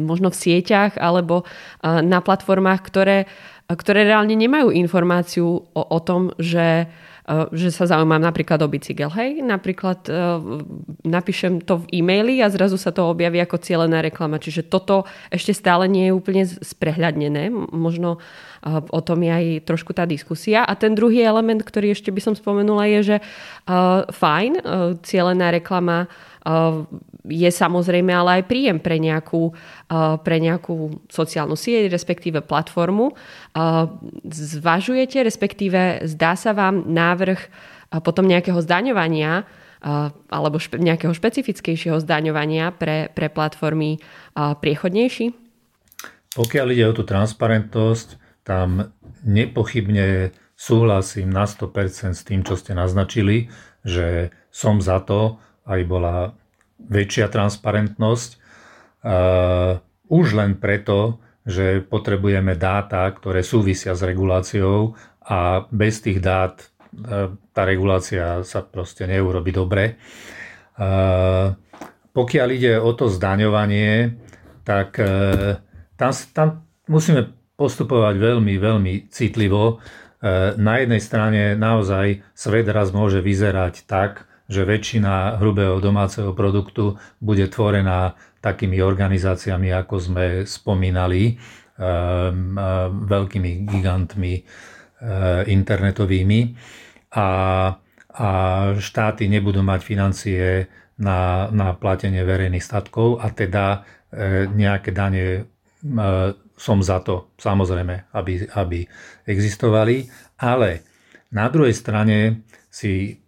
možno 0.04 0.28
v 0.28 0.36
sieťach 0.36 1.00
alebo 1.00 1.42
eh, 1.42 2.04
na 2.06 2.22
platformách, 2.22 2.80
ktoré, 2.86 3.26
ktoré 3.66 4.06
reálne 4.06 4.38
nemajú 4.38 4.70
informáciu 4.70 5.66
o, 5.74 5.82
o 5.82 5.98
tom, 6.04 6.30
že 6.38 6.86
Eh, 6.86 7.11
že 7.54 7.70
sa 7.70 7.86
zaujímam 7.86 8.18
napríklad 8.18 8.58
o 8.66 8.68
bicykel. 8.68 9.06
Hej, 9.14 9.46
napríklad 9.46 10.10
eh, 10.10 10.18
napíšem 11.06 11.62
to 11.62 11.86
v 11.86 12.02
e-maili 12.02 12.42
a 12.42 12.50
zrazu 12.50 12.74
sa 12.74 12.90
to 12.90 13.06
objaví 13.06 13.38
ako 13.38 13.62
cieľená 13.62 14.02
reklama. 14.02 14.42
Čiže 14.42 14.66
toto 14.66 15.06
ešte 15.30 15.54
stále 15.54 15.86
nie 15.86 16.10
je 16.10 16.16
úplne 16.18 16.42
sprehľadnené. 16.50 17.54
Možno 17.70 18.18
eh, 18.18 18.74
o 18.74 19.00
tom 19.00 19.22
je 19.22 19.30
aj 19.30 19.46
trošku 19.70 19.94
tá 19.94 20.02
diskusia. 20.02 20.66
A 20.66 20.74
ten 20.74 20.98
druhý 20.98 21.22
element, 21.22 21.62
ktorý 21.62 21.94
ešte 21.94 22.10
by 22.10 22.20
som 22.20 22.34
spomenula, 22.34 22.90
je, 22.98 23.00
že 23.02 23.16
fajn, 24.10 24.52
cieľená 25.06 25.54
reklama 25.54 26.10
je 27.22 27.50
samozrejme 27.50 28.10
ale 28.10 28.42
aj 28.42 28.50
príjem 28.50 28.78
pre 28.82 28.98
nejakú, 28.98 29.54
pre 30.26 30.36
nejakú 30.42 31.06
sociálnu 31.06 31.54
sieť, 31.54 31.86
respektíve 31.90 32.42
platformu. 32.42 33.14
Zvažujete, 34.26 35.22
respektíve 35.22 36.06
zdá 36.10 36.34
sa 36.34 36.50
vám 36.50 36.90
návrh 36.90 37.40
potom 38.02 38.26
nejakého 38.26 38.58
zdaňovania 38.58 39.46
alebo 40.30 40.62
špe, 40.62 40.78
nejakého 40.78 41.10
špecifickejšieho 41.10 41.98
zdaňovania 41.98 42.70
pre, 42.74 43.10
pre 43.10 43.26
platformy 43.30 43.98
priechodnejší? 44.34 45.34
Pokiaľ 46.32 46.66
ide 46.72 46.84
o 46.88 46.96
tú 46.96 47.04
transparentnosť, 47.04 48.16
tam 48.46 48.94
nepochybne 49.22 50.32
súhlasím 50.54 51.30
na 51.30 51.44
100% 51.46 52.14
s 52.14 52.22
tým, 52.22 52.46
čo 52.46 52.54
ste 52.54 52.72
naznačili, 52.72 53.50
že 53.82 54.30
som 54.54 54.78
za 54.78 55.02
to, 55.02 55.42
aby 55.66 55.82
bola 55.82 56.34
väčšia 56.88 57.30
transparentnosť. 57.30 58.30
Už 60.08 60.26
len 60.34 60.58
preto, 60.58 61.22
že 61.42 61.82
potrebujeme 61.82 62.54
dáta, 62.54 63.02
ktoré 63.10 63.42
súvisia 63.42 63.98
s 63.98 64.02
reguláciou 64.06 64.94
a 65.26 65.66
bez 65.70 65.98
tých 65.98 66.22
dát 66.22 66.54
e, 66.62 67.34
tá 67.34 67.62
regulácia 67.66 68.46
sa 68.46 68.62
proste 68.62 69.10
neurobi 69.10 69.50
dobre. 69.50 69.98
Pokiaľ 72.12 72.48
ide 72.54 72.72
o 72.78 72.90
to 72.96 73.10
zdaňovanie, 73.10 74.16
tak 74.64 74.96
tam, 75.98 76.12
tam 76.32 76.48
musíme 76.88 77.28
postupovať 77.60 78.14
veľmi, 78.16 78.54
veľmi 78.56 78.94
citlivo. 79.12 79.78
Na 80.56 80.74
jednej 80.80 81.02
strane 81.02 81.42
naozaj 81.58 82.24
svet 82.32 82.66
raz 82.72 82.90
môže 82.90 83.20
vyzerať 83.20 83.84
tak, 83.84 84.26
že 84.52 84.68
väčšina 84.68 85.40
hrubého 85.40 85.80
domáceho 85.80 86.36
produktu 86.36 87.00
bude 87.18 87.48
tvorená 87.48 88.12
takými 88.44 88.84
organizáciami, 88.84 89.72
ako 89.72 89.94
sme 89.96 90.24
spomínali, 90.44 91.40
ehm, 91.80 92.52
ehm, 92.52 93.08
veľkými 93.08 93.50
gigantmi 93.64 94.34
ehm, 94.36 94.44
internetovými. 95.48 96.40
A, 97.16 97.28
a 98.12 98.28
štáty 98.76 99.28
nebudú 99.32 99.64
mať 99.64 99.80
financie 99.80 100.68
na, 101.00 101.48
na 101.48 101.72
platenie 101.72 102.20
verejných 102.24 102.64
statkov 102.64 103.20
a 103.20 103.32
teda 103.32 103.84
nejaké 104.52 104.92
dane 104.92 105.48
som 106.62 106.78
za 106.78 107.00
to, 107.00 107.32
samozrejme, 107.40 108.12
aby, 108.12 108.46
aby 108.54 108.86
existovali, 109.26 110.06
ale 110.38 110.84
na 111.32 111.48
druhej 111.48 111.74
strane 111.74 112.46
si 112.68 113.21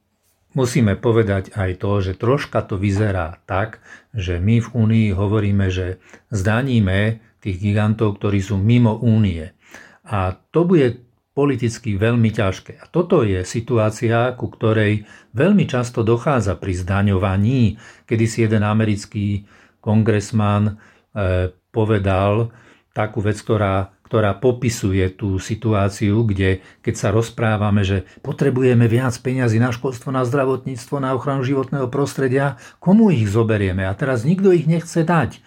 Musíme 0.54 0.94
povedať 0.94 1.50
aj 1.58 1.82
to, 1.82 1.92
že 1.98 2.12
troška 2.14 2.62
to 2.62 2.78
vyzerá 2.78 3.42
tak, 3.42 3.82
že 4.14 4.38
my 4.38 4.62
v 4.62 4.68
Únii 4.70 5.08
hovoríme, 5.10 5.66
že 5.66 5.98
zdaníme 6.30 7.18
tých 7.42 7.58
gigantov, 7.58 8.22
ktorí 8.22 8.38
sú 8.38 8.54
mimo 8.56 8.94
Únie. 9.02 9.50
A 10.06 10.38
to 10.54 10.62
bude 10.62 11.02
politicky 11.34 11.98
veľmi 11.98 12.30
ťažké. 12.30 12.78
A 12.78 12.86
toto 12.86 13.26
je 13.26 13.42
situácia, 13.42 14.30
ku 14.38 14.46
ktorej 14.46 15.10
veľmi 15.34 15.66
často 15.66 16.06
dochádza 16.06 16.54
pri 16.54 16.72
zdaňovaní, 16.78 17.74
kedy 18.06 18.24
si 18.30 18.46
jeden 18.46 18.62
americký 18.62 19.42
kongresman 19.82 20.78
eh, 20.78 21.50
povedal 21.74 22.54
takú 22.94 23.18
vec, 23.18 23.42
ktorá 23.42 23.90
ktorá 24.14 24.38
popisuje 24.38 25.10
tú 25.10 25.42
situáciu, 25.42 26.22
kde 26.22 26.62
keď 26.86 26.94
sa 26.94 27.08
rozprávame, 27.10 27.82
že 27.82 28.06
potrebujeme 28.22 28.86
viac 28.86 29.18
peňazí 29.18 29.58
na 29.58 29.74
školstvo, 29.74 30.14
na 30.14 30.22
zdravotníctvo, 30.22 31.02
na 31.02 31.18
ochranu 31.18 31.42
životného 31.42 31.90
prostredia, 31.90 32.54
komu 32.78 33.10
ich 33.10 33.26
zoberieme? 33.26 33.82
A 33.82 33.90
teraz 33.98 34.22
nikto 34.22 34.54
ich 34.54 34.70
nechce 34.70 35.02
dať. 35.02 35.42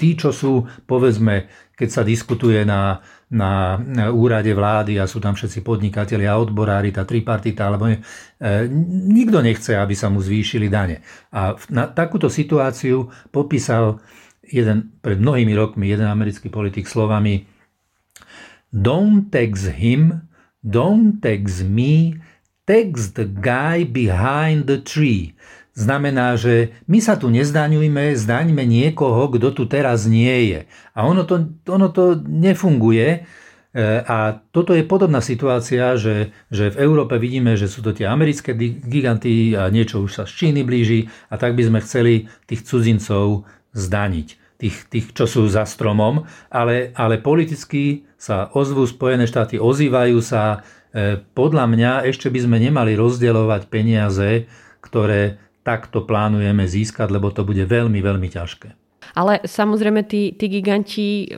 Tí, 0.00 0.08
čo 0.16 0.32
sú, 0.32 0.64
povedzme, 0.88 1.52
keď 1.76 1.88
sa 1.92 2.00
diskutuje 2.08 2.64
na, 2.64 3.04
na, 3.28 3.76
úrade 4.16 4.48
vlády 4.56 4.96
a 4.96 5.04
sú 5.04 5.20
tam 5.20 5.36
všetci 5.36 5.60
podnikatelia, 5.60 6.40
odborári, 6.40 6.88
tá 6.88 7.04
tripartita, 7.04 7.68
alebo 7.68 7.92
nie, 7.92 8.00
e, 8.40 8.64
nikto 9.12 9.44
nechce, 9.44 9.76
aby 9.76 9.92
sa 9.92 10.08
mu 10.08 10.24
zvýšili 10.24 10.72
dane. 10.72 11.04
A 11.36 11.52
na 11.68 11.84
takúto 11.84 12.32
situáciu 12.32 13.12
popísal 13.28 14.00
jeden, 14.48 14.96
pred 15.04 15.20
mnohými 15.20 15.52
rokmi 15.52 15.92
jeden 15.92 16.08
americký 16.08 16.48
politik 16.48 16.88
slovami 16.88 17.57
Don't 18.68 19.32
text 19.32 19.80
him, 19.80 20.28
don't 20.60 21.24
text 21.24 21.64
me, 21.64 22.20
text 22.68 23.16
the 23.16 23.24
guy 23.24 23.88
behind 23.88 24.68
the 24.68 24.76
tree. 24.76 25.32
Znamená, 25.72 26.34
že 26.34 26.74
my 26.90 26.98
sa 26.98 27.14
tu 27.14 27.30
nezdaňujme, 27.30 28.12
zdaňme 28.12 28.66
niekoho, 28.66 29.30
kto 29.30 29.54
tu 29.54 29.64
teraz 29.70 30.10
nie 30.10 30.50
je. 30.50 30.60
A 30.92 31.06
ono 31.06 31.22
to, 31.22 31.54
ono 31.70 31.88
to 31.88 32.18
nefunguje. 32.18 33.06
E, 33.08 33.18
a 34.02 34.42
toto 34.50 34.74
je 34.74 34.82
podobná 34.82 35.22
situácia, 35.22 35.94
že, 35.94 36.34
že 36.50 36.74
v 36.74 36.82
Európe 36.82 37.14
vidíme, 37.22 37.54
že 37.54 37.70
sú 37.70 37.80
to 37.86 37.94
tie 37.94 38.10
americké 38.10 38.58
giganty 38.84 39.54
a 39.54 39.70
niečo 39.70 40.02
už 40.02 40.18
sa 40.18 40.24
z 40.26 40.34
Číny 40.34 40.66
blíži 40.66 41.06
a 41.30 41.38
tak 41.38 41.54
by 41.54 41.70
sme 41.70 41.78
chceli 41.78 42.26
tých 42.50 42.66
cudzincov 42.66 43.46
zdaniť 43.70 44.47
tých, 44.58 44.90
tých 44.90 45.14
čo 45.14 45.24
sú 45.24 45.46
za 45.46 45.62
stromom, 45.62 46.26
ale, 46.50 46.90
ale 46.98 47.22
politicky 47.22 48.04
sa 48.18 48.50
ozvú 48.52 48.84
Spojené 48.84 49.24
štáty, 49.30 49.56
ozývajú 49.56 50.18
sa. 50.18 50.66
E, 50.90 51.22
podľa 51.22 51.64
mňa 51.70 51.92
ešte 52.10 52.26
by 52.26 52.40
sme 52.42 52.58
nemali 52.58 52.98
rozdielovať 52.98 53.70
peniaze, 53.70 54.50
ktoré 54.82 55.38
takto 55.62 56.02
plánujeme 56.02 56.66
získať, 56.66 57.08
lebo 57.14 57.30
to 57.30 57.46
bude 57.46 57.62
veľmi, 57.62 58.02
veľmi 58.02 58.28
ťažké. 58.28 58.68
Ale 59.14 59.40
samozrejme 59.46 60.04
tí, 60.04 60.34
tí 60.34 60.50
giganti, 60.50 61.30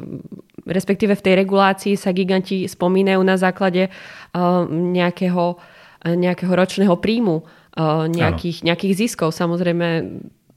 respektíve 0.64 1.14
v 1.14 1.24
tej 1.24 1.34
regulácii 1.44 1.94
sa 1.94 2.10
giganti 2.10 2.66
spomínajú 2.66 3.20
na 3.22 3.36
základe 3.38 3.90
uh, 3.90 4.66
nejakého, 4.70 5.58
nejakého 6.02 6.52
ročného 6.54 6.94
príjmu, 6.98 7.42
uh, 7.42 8.10
nejakých, 8.10 8.66
nejakých 8.66 8.94
ziskov. 9.06 9.30
Samozrejme 9.34 9.86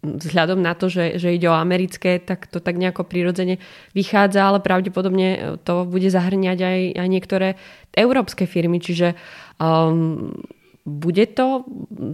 vzhľadom 0.03 0.59
na 0.59 0.75
to, 0.75 0.91
že, 0.91 1.15
že 1.15 1.31
ide 1.31 1.47
o 1.47 1.55
americké, 1.55 2.19
tak 2.19 2.51
to 2.51 2.59
tak 2.59 2.75
nejako 2.75 3.07
prirodzene 3.07 3.57
vychádza, 3.95 4.43
ale 4.43 4.59
pravdepodobne 4.59 5.57
to 5.63 5.87
bude 5.87 6.11
zahrňať 6.11 6.59
aj, 6.59 6.79
aj 6.99 7.07
niektoré 7.07 7.47
európske 7.95 8.43
firmy, 8.43 8.83
čiže 8.83 9.15
um, 9.63 10.35
bude 10.83 11.23
to 11.31 11.63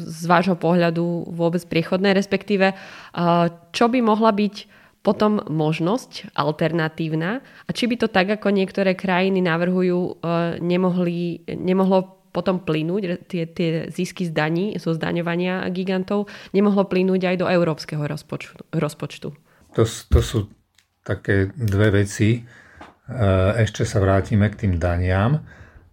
z 0.05 0.23
vášho 0.29 0.53
pohľadu 0.53 1.33
vôbec 1.33 1.65
priechodné, 1.65 2.13
respektíve 2.13 2.77
uh, 2.77 3.49
čo 3.73 3.89
by 3.89 3.99
mohla 4.05 4.29
byť 4.29 4.77
potom 5.01 5.41
možnosť 5.49 6.37
alternatívna? 6.37 7.41
A 7.41 7.69
či 7.73 7.89
by 7.89 7.95
to 7.97 8.07
tak, 8.11 8.29
ako 8.29 8.53
niektoré 8.53 8.93
krajiny 8.93 9.41
navrhujú, 9.41 10.21
uh, 10.21 10.61
nemohli, 10.61 11.41
nemohlo 11.49 12.18
potom 12.29 12.61
plynúť, 12.61 13.25
tie, 13.25 13.43
tie 13.49 13.69
zisky 13.89 14.25
z 14.25 14.31
daní, 14.31 14.65
zo 14.77 14.93
zdaňovania 14.93 15.65
gigantov, 15.73 16.29
nemohlo 16.53 16.85
plynúť 16.85 17.33
aj 17.33 17.35
do 17.41 17.47
európskeho 17.49 18.05
rozpočtu. 18.05 18.69
rozpočtu. 18.73 19.27
To, 19.77 19.83
to 19.85 20.19
sú 20.21 20.49
také 21.05 21.49
dve 21.57 22.05
veci. 22.05 22.37
E, 22.37 22.41
ešte 23.57 23.85
sa 23.85 23.97
vrátime 23.97 24.49
k 24.53 24.65
tým 24.65 24.73
daniam. 24.77 25.41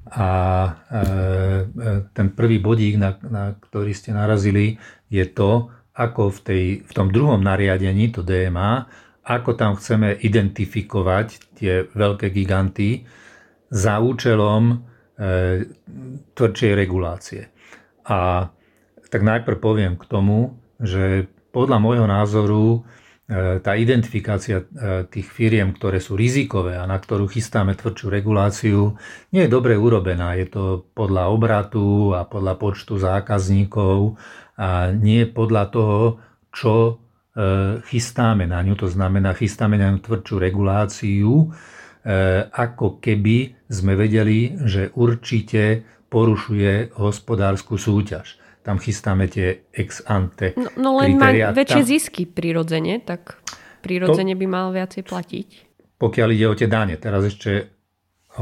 A 0.06 0.28
e, 0.68 0.70
e, 0.94 1.90
ten 2.14 2.30
prvý 2.30 2.62
bodík, 2.62 3.00
na, 3.00 3.16
na 3.26 3.56
ktorý 3.56 3.90
ste 3.96 4.14
narazili, 4.14 4.78
je 5.08 5.24
to, 5.26 5.72
ako 5.96 6.28
v, 6.28 6.38
tej, 6.44 6.64
v 6.84 6.92
tom 6.92 7.08
druhom 7.08 7.40
nariadení, 7.40 8.12
to 8.12 8.20
DMA, 8.20 8.86
ako 9.26 9.58
tam 9.58 9.74
chceme 9.74 10.14
identifikovať 10.22 11.58
tie 11.58 11.88
veľké 11.90 12.30
giganty 12.30 13.02
za 13.72 13.98
účelom 13.98 14.86
tvrdšej 16.36 16.72
regulácie. 16.76 17.48
A 18.04 18.52
tak 19.08 19.22
najprv 19.24 19.56
poviem 19.58 19.94
k 19.96 20.04
tomu, 20.04 20.60
že 20.76 21.32
podľa 21.56 21.80
môjho 21.80 22.04
názoru 22.04 22.64
e, 22.76 22.80
tá 23.64 23.72
identifikácia 23.72 24.60
e, 24.60 24.64
tých 25.08 25.32
firiem, 25.32 25.72
ktoré 25.72 26.04
sú 26.04 26.20
rizikové 26.20 26.76
a 26.76 26.84
na 26.84 27.00
ktorú 27.00 27.32
chystáme 27.32 27.72
tvrdšiu 27.80 28.06
reguláciu, 28.12 28.92
nie 29.32 29.48
je 29.48 29.50
dobre 29.50 29.72
urobená. 29.72 30.36
Je 30.36 30.52
to 30.52 30.84
podľa 30.92 31.32
obratu 31.32 32.12
a 32.12 32.28
podľa 32.28 32.60
počtu 32.60 33.00
zákazníkov 33.00 34.20
a 34.60 34.92
nie 34.92 35.24
podľa 35.24 35.64
toho, 35.72 36.00
čo 36.52 37.00
chystáme 37.92 38.48
na 38.48 38.64
ňu. 38.64 38.80
To 38.80 38.88
znamená, 38.88 39.36
chystáme 39.36 39.76
na 39.76 39.92
ňu 39.92 40.00
tvrdšiu 40.00 40.40
reguláciu, 40.40 41.52
E, 41.52 41.75
ako 42.54 43.02
keby 43.02 43.66
sme 43.66 43.98
vedeli, 43.98 44.54
že 44.62 44.94
určite 44.94 45.82
porušuje 46.06 46.94
hospodárskú 47.02 47.74
súťaž. 47.74 48.38
Tam 48.62 48.78
chystáme 48.78 49.30
tie 49.30 49.66
ex 49.70 50.02
ante 50.06 50.54
No, 50.58 50.70
no 50.78 50.90
len 50.98 51.18
má 51.18 51.30
väčšie 51.54 51.82
zisky 51.86 52.26
prirodzene, 52.26 52.98
tak 53.02 53.38
prirodzene 53.82 54.34
to, 54.34 54.40
by 54.42 54.46
mal 54.46 54.66
viacej 54.74 55.02
platiť. 55.06 55.48
Pokiaľ 55.98 56.28
ide 56.34 56.46
o 56.50 56.58
tie 56.58 56.66
dane, 56.66 56.98
teraz 56.98 57.22
ešte 57.26 57.70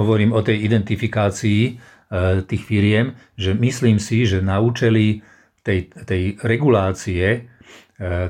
hovorím 0.00 0.32
o 0.32 0.40
tej 0.40 0.64
identifikácii 0.64 1.60
e, 1.68 1.72
tých 2.44 2.62
firiem, 2.64 3.14
že 3.36 3.52
myslím 3.52 4.00
si, 4.00 4.24
že 4.24 4.40
na 4.40 4.58
účely 4.64 5.20
tej, 5.60 5.92
tej 6.08 6.40
regulácie 6.40 7.24
e, 7.30 7.40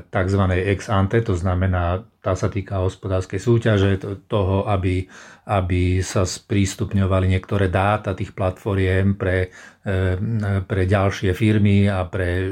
tzv. 0.03 0.41
ex 0.51 0.91
ante, 0.91 1.23
to 1.23 1.33
znamená 1.33 2.03
tá 2.25 2.33
sa 2.33 2.49
týka 2.49 2.81
hospodárskej 2.81 3.37
súťaže, 3.37 4.01
toho, 4.25 4.65
aby, 4.65 5.05
aby 5.45 6.01
sa 6.01 6.25
sprístupňovali 6.25 7.37
niektoré 7.37 7.69
dáta 7.69 8.17
tých 8.17 8.33
platformiem 8.33 9.13
pre, 9.13 9.53
eh, 9.85 10.17
pre 10.65 10.89
ďalšie 10.89 11.37
firmy 11.37 11.85
a 11.85 12.01
pre 12.09 12.49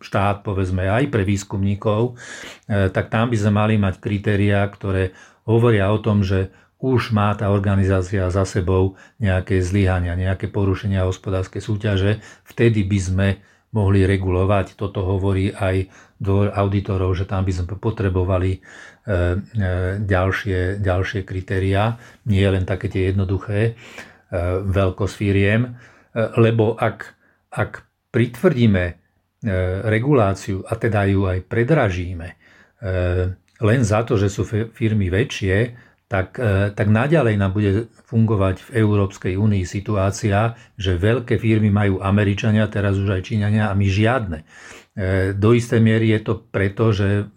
štát, 0.00 0.40
povedzme 0.40 0.88
aj 0.88 1.12
pre 1.12 1.28
výskumníkov, 1.28 2.16
eh, 2.16 2.88
tak 2.88 3.12
tam 3.12 3.28
by 3.28 3.36
sme 3.36 3.52
mali 3.52 3.74
mať 3.76 4.00
kritériá, 4.00 4.64
ktoré 4.72 5.12
hovoria 5.44 5.92
o 5.92 6.00
tom, 6.00 6.24
že 6.24 6.48
už 6.80 7.12
má 7.12 7.36
tá 7.36 7.52
organizácia 7.52 8.26
za 8.32 8.48
sebou 8.48 8.98
nejaké 9.20 9.60
zlyhania, 9.60 10.18
nejaké 10.18 10.48
porušenia 10.50 11.04
hospodárskej 11.06 11.62
súťaže, 11.62 12.10
vtedy 12.48 12.82
by 12.82 12.98
sme 12.98 13.28
mohli 13.72 14.04
regulovať. 14.04 14.76
Toto 14.76 15.00
hovorí 15.06 15.54
aj 15.54 15.88
dvor 16.22 16.54
auditorov, 16.54 17.18
že 17.18 17.26
tam 17.26 17.42
by 17.42 17.52
sme 17.52 17.66
potrebovali 17.78 18.62
ďalšie, 19.98 20.78
ďalšie 20.78 21.20
kritériá, 21.26 21.98
nie 22.30 22.46
len 22.46 22.62
také 22.62 22.86
tie 22.86 23.10
jednoduché, 23.10 23.60
e, 23.66 23.72
veľkosť 24.62 25.14
firiem, 25.18 25.74
lebo 26.14 26.76
ak, 26.76 27.08
ak 27.50 27.72
pritvrdíme 28.12 28.84
reguláciu 29.88 30.62
a 30.62 30.76
teda 30.78 31.08
ju 31.08 31.26
aj 31.26 31.40
predražíme 31.50 32.28
len 33.62 33.80
za 33.80 34.04
to, 34.04 34.20
že 34.20 34.28
sú 34.28 34.44
firmy 34.46 35.08
väčšie, 35.08 35.74
tak, 36.06 36.36
tak 36.76 36.86
naďalej 36.92 37.34
nám 37.40 37.56
bude 37.56 37.88
fungovať 38.12 38.68
v 38.68 38.70
Európskej 38.84 39.34
únii 39.40 39.64
situácia, 39.64 40.52
že 40.76 41.00
veľké 41.00 41.40
firmy 41.40 41.72
majú 41.72 42.04
Američania, 42.04 42.68
teraz 42.68 43.00
už 43.00 43.16
aj 43.18 43.22
Číňania 43.24 43.72
a 43.72 43.74
my 43.74 43.88
žiadne. 43.88 44.38
Do 45.40 45.56
istej 45.56 45.80
miery 45.80 46.12
je 46.12 46.20
to 46.20 46.34
preto, 46.36 46.92
že 46.92 47.32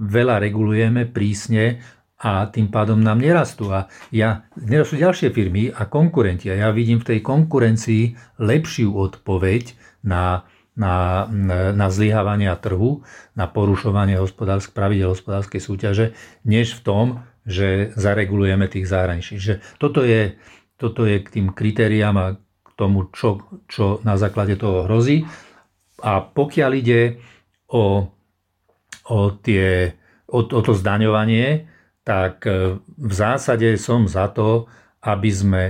veľa 0.00 0.40
regulujeme 0.42 1.08
prísne 1.08 1.80
a 2.16 2.48
tým 2.48 2.72
pádom 2.72 2.96
nám 2.96 3.20
nerastú. 3.20 3.68
A 3.72 3.92
ja, 4.08 4.48
nerastú 4.56 4.96
ďalšie 4.96 5.28
firmy 5.36 5.68
a 5.68 5.84
konkurenti. 5.84 6.48
A 6.48 6.56
ja 6.56 6.68
vidím 6.72 7.00
v 7.00 7.16
tej 7.16 7.18
konkurencii 7.20 8.16
lepšiu 8.40 8.96
odpoveď 8.96 9.76
na, 10.00 10.48
na, 10.72 11.28
na 11.76 11.86
zlyhávania 11.92 12.56
trhu, 12.56 13.04
na 13.36 13.44
porušovanie 13.44 14.16
hospodársk, 14.16 14.72
pravidel 14.72 15.12
hospodárskej 15.12 15.60
súťaže, 15.60 16.06
než 16.48 16.80
v 16.80 16.84
tom, 16.84 17.06
že 17.44 17.92
zaregulujeme 17.94 18.64
tých 18.66 18.88
zahraničí. 18.88 19.36
Že 19.36 19.60
toto 19.76 20.00
je, 20.00 20.40
toto 20.80 21.04
je 21.04 21.20
k 21.20 21.28
tým 21.28 21.52
kritériám 21.52 22.16
a 22.16 22.26
k 22.40 22.68
tomu, 22.80 23.12
čo, 23.12 23.44
čo 23.68 24.00
na 24.08 24.16
základe 24.16 24.56
toho 24.56 24.88
hrozí. 24.88 25.28
A 26.00 26.24
pokiaľ 26.24 26.70
ide 26.80 27.20
o 27.68 28.15
o, 29.08 29.30
tie, 29.34 29.94
o, 30.26 30.42
o 30.42 30.60
to 30.62 30.72
zdaňovanie, 30.74 31.66
tak 32.06 32.46
e, 32.46 32.78
v 32.82 33.12
zásade 33.12 33.74
som 33.78 34.06
za 34.06 34.30
to, 34.30 34.70
aby 35.02 35.30
sme 35.30 35.62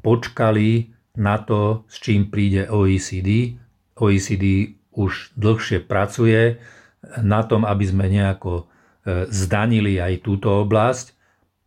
počkali 0.00 0.92
na 1.16 1.40
to, 1.40 1.84
s 1.88 2.00
čím 2.00 2.32
príde 2.32 2.68
OECD. 2.68 3.60
OECD 3.96 4.76
už 4.96 5.36
dlhšie 5.36 5.84
pracuje 5.84 6.60
na 7.20 7.44
tom, 7.44 7.68
aby 7.68 7.84
sme 7.84 8.08
nejako 8.08 8.64
e, 9.04 9.28
zdanili 9.28 10.00
aj 10.00 10.24
túto 10.24 10.48
oblasť. 10.64 11.12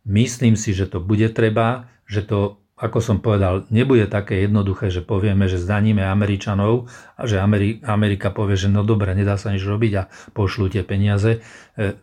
Myslím 0.06 0.54
si, 0.54 0.74
že 0.74 0.86
to 0.86 1.02
bude 1.02 1.26
treba, 1.34 1.90
že 2.06 2.22
to 2.26 2.62
ako 2.76 3.00
som 3.00 3.24
povedal, 3.24 3.64
nebude 3.72 4.04
také 4.04 4.44
jednoduché, 4.44 4.92
že 4.92 5.00
povieme, 5.00 5.48
že 5.48 5.56
zdaníme 5.56 6.04
Američanov 6.04 6.92
a 7.16 7.24
že 7.24 7.40
Amerika 7.88 8.28
povie, 8.28 8.60
že 8.60 8.68
no 8.68 8.84
dobre, 8.84 9.16
nedá 9.16 9.40
sa 9.40 9.48
nič 9.48 9.64
robiť 9.64 9.92
a 9.96 10.08
pošlú 10.36 10.68
tie 10.68 10.84
peniaze. 10.84 11.40
E, 11.40 11.96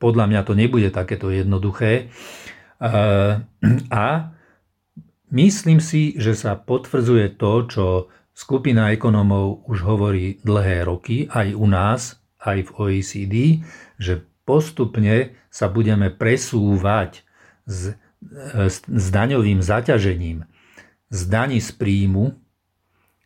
podľa 0.00 0.24
mňa 0.24 0.40
to 0.48 0.56
nebude 0.56 0.88
takéto 0.96 1.28
jednoduché. 1.28 1.92
E, 1.92 2.04
a 3.92 4.06
myslím 5.28 5.84
si, 5.84 6.16
že 6.16 6.32
sa 6.32 6.56
potvrdzuje 6.56 7.36
to, 7.36 7.52
čo 7.68 7.84
skupina 8.32 8.96
ekonomov 8.96 9.68
už 9.68 9.84
hovorí 9.84 10.40
dlhé 10.40 10.88
roky, 10.88 11.28
aj 11.28 11.52
u 11.52 11.68
nás, 11.68 12.16
aj 12.40 12.64
v 12.64 12.70
OECD, 12.80 13.36
že 14.00 14.24
postupne 14.48 15.36
sa 15.52 15.68
budeme 15.68 16.08
presúvať 16.08 17.28
z 17.68 17.96
s 18.68 19.06
daňovým 19.12 19.60
zaťažením 19.60 20.48
z 21.14 21.20
daní 21.30 21.62
z 21.62 21.70
príjmu, 21.78 22.34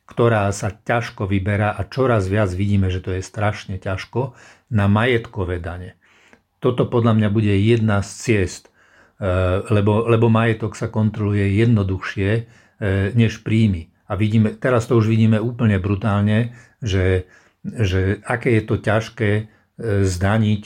ktorá 0.05 0.53
sa 0.53 0.69
ťažko 0.69 1.25
vyberá 1.25 1.73
a 1.73 1.89
čoraz 1.89 2.29
viac 2.29 2.53
vidíme, 2.53 2.93
že 2.93 3.01
to 3.01 3.17
je 3.17 3.25
strašne 3.25 3.81
ťažko, 3.81 4.37
na 4.69 4.85
majetkové 4.85 5.57
dane. 5.61 5.97
Toto 6.61 6.85
podľa 6.85 7.17
mňa 7.17 7.29
bude 7.33 7.55
jedna 7.57 8.05
z 8.05 8.11
ciest, 8.13 8.69
e, 8.69 8.73
lebo, 9.73 10.05
lebo 10.05 10.29
majetok 10.29 10.77
sa 10.77 10.93
kontroluje 10.93 11.57
jednoduchšie 11.65 12.31
e, 12.37 12.43
než 13.17 13.41
príjmy. 13.41 13.89
A 14.09 14.17
vidíme, 14.17 14.57
teraz 14.57 14.89
to 14.89 14.97
už 14.97 15.09
vidíme 15.09 15.41
úplne 15.41 15.81
brutálne, 15.81 16.57
že, 16.81 17.29
že 17.65 18.21
aké 18.25 18.61
je 18.61 18.63
to 18.65 18.77
ťažké 18.81 19.31
e, 19.33 19.45
zdaniť 20.05 20.65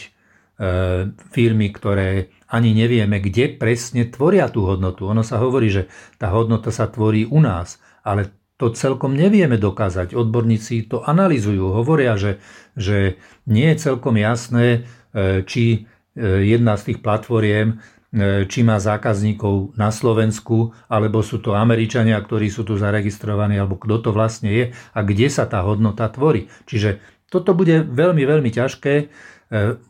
firmy, 1.35 1.75
ktoré 1.75 2.31
ani 2.53 2.77
nevieme, 2.77 3.17
kde 3.17 3.57
presne 3.57 4.05
tvoria 4.13 4.53
tú 4.53 4.69
hodnotu. 4.69 5.09
Ono 5.09 5.25
sa 5.25 5.41
hovorí, 5.41 5.73
že 5.73 5.89
tá 6.21 6.29
hodnota 6.29 6.69
sa 6.69 6.85
tvorí 6.85 7.25
u 7.25 7.41
nás, 7.41 7.81
ale 8.05 8.29
to 8.61 8.71
celkom 8.77 9.17
nevieme 9.17 9.57
dokázať. 9.57 10.13
Odborníci 10.13 10.87
to 10.87 11.01
analizujú, 11.03 11.73
hovoria, 11.73 12.15
že, 12.21 12.39
že 12.77 13.17
nie 13.49 13.73
je 13.73 13.91
celkom 13.91 14.15
jasné, 14.21 14.87
e, 15.17 15.43
či 15.49 15.89
e, 16.15 16.47
jedna 16.47 16.79
z 16.79 16.93
tých 16.93 16.99
platformiem 17.03 17.83
e, 18.13 18.47
či 18.47 18.61
má 18.63 18.77
zákazníkov 18.79 19.75
na 19.75 19.89
Slovensku, 19.89 20.77
alebo 20.87 21.25
sú 21.25 21.41
to 21.41 21.57
Američania, 21.57 22.21
ktorí 22.21 22.53
sú 22.53 22.63
tu 22.69 22.77
zaregistrovaní, 22.77 23.57
alebo 23.57 23.81
kto 23.81 23.99
to 23.99 24.11
vlastne 24.13 24.53
je 24.53 24.65
a 24.93 25.01
kde 25.01 25.27
sa 25.33 25.49
tá 25.49 25.65
hodnota 25.65 26.07
tvorí. 26.13 26.53
Čiže 26.69 27.01
toto 27.33 27.57
bude 27.57 27.81
veľmi, 27.83 28.23
veľmi 28.29 28.53
ťažké. 28.53 29.09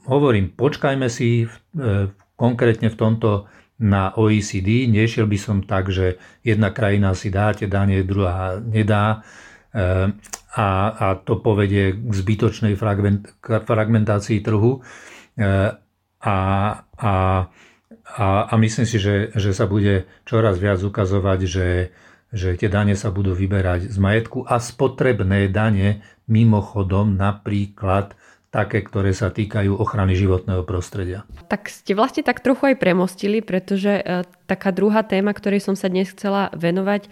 Hovorím, 0.07 0.55
počkajme 0.55 1.11
si 1.11 1.51
v 1.75 2.22
konkrétne 2.43 2.91
v 2.91 2.99
tomto 2.99 3.47
na 3.79 4.11
OECD. 4.19 4.91
Nešiel 4.91 5.31
by 5.31 5.39
som 5.39 5.63
tak, 5.63 5.95
že 5.95 6.19
jedna 6.43 6.75
krajina 6.75 7.15
si 7.15 7.31
dá 7.31 7.55
tie 7.55 7.71
dane, 7.71 8.03
druhá 8.03 8.59
nedá 8.59 9.23
eh, 9.71 10.11
a, 10.59 10.69
a 10.91 11.07
to 11.23 11.39
povedie 11.39 11.95
k 11.95 12.13
zbytočnej 12.13 12.75
fragment, 12.75 13.31
fragmentácii 13.43 14.43
trhu. 14.43 14.83
Eh, 15.39 15.71
a, 16.23 16.39
a, 16.99 17.15
a, 18.19 18.27
a 18.47 18.55
myslím 18.59 18.87
si, 18.87 18.99
že, 19.03 19.35
že 19.35 19.51
sa 19.51 19.67
bude 19.67 20.07
čoraz 20.23 20.59
viac 20.63 20.79
ukazovať, 20.79 21.41
že, 21.47 21.69
že 22.31 22.55
tie 22.55 22.71
dane 22.71 22.95
sa 22.95 23.11
budú 23.11 23.35
vyberať 23.35 23.91
z 23.91 23.99
majetku 23.99 24.47
a 24.47 24.63
spotrebné 24.63 25.51
dane 25.51 26.07
mimochodom 26.31 27.19
napríklad 27.19 28.15
také, 28.53 28.85
ktoré 28.85 29.17
sa 29.17 29.33
týkajú 29.33 29.81
ochrany 29.81 30.13
životného 30.13 30.61
prostredia. 30.69 31.25
Tak 31.49 31.73
ste 31.73 31.97
vlastne 31.97 32.21
tak 32.21 32.45
trochu 32.45 32.69
aj 32.69 32.77
premostili, 32.77 33.41
pretože 33.41 33.97
e, 33.97 34.29
taká 34.45 34.69
druhá 34.77 35.01
téma, 35.01 35.33
ktorej 35.33 35.65
som 35.65 35.73
sa 35.73 35.89
dnes 35.89 36.13
chcela 36.13 36.53
venovať, 36.53 37.09
e, 37.09 37.11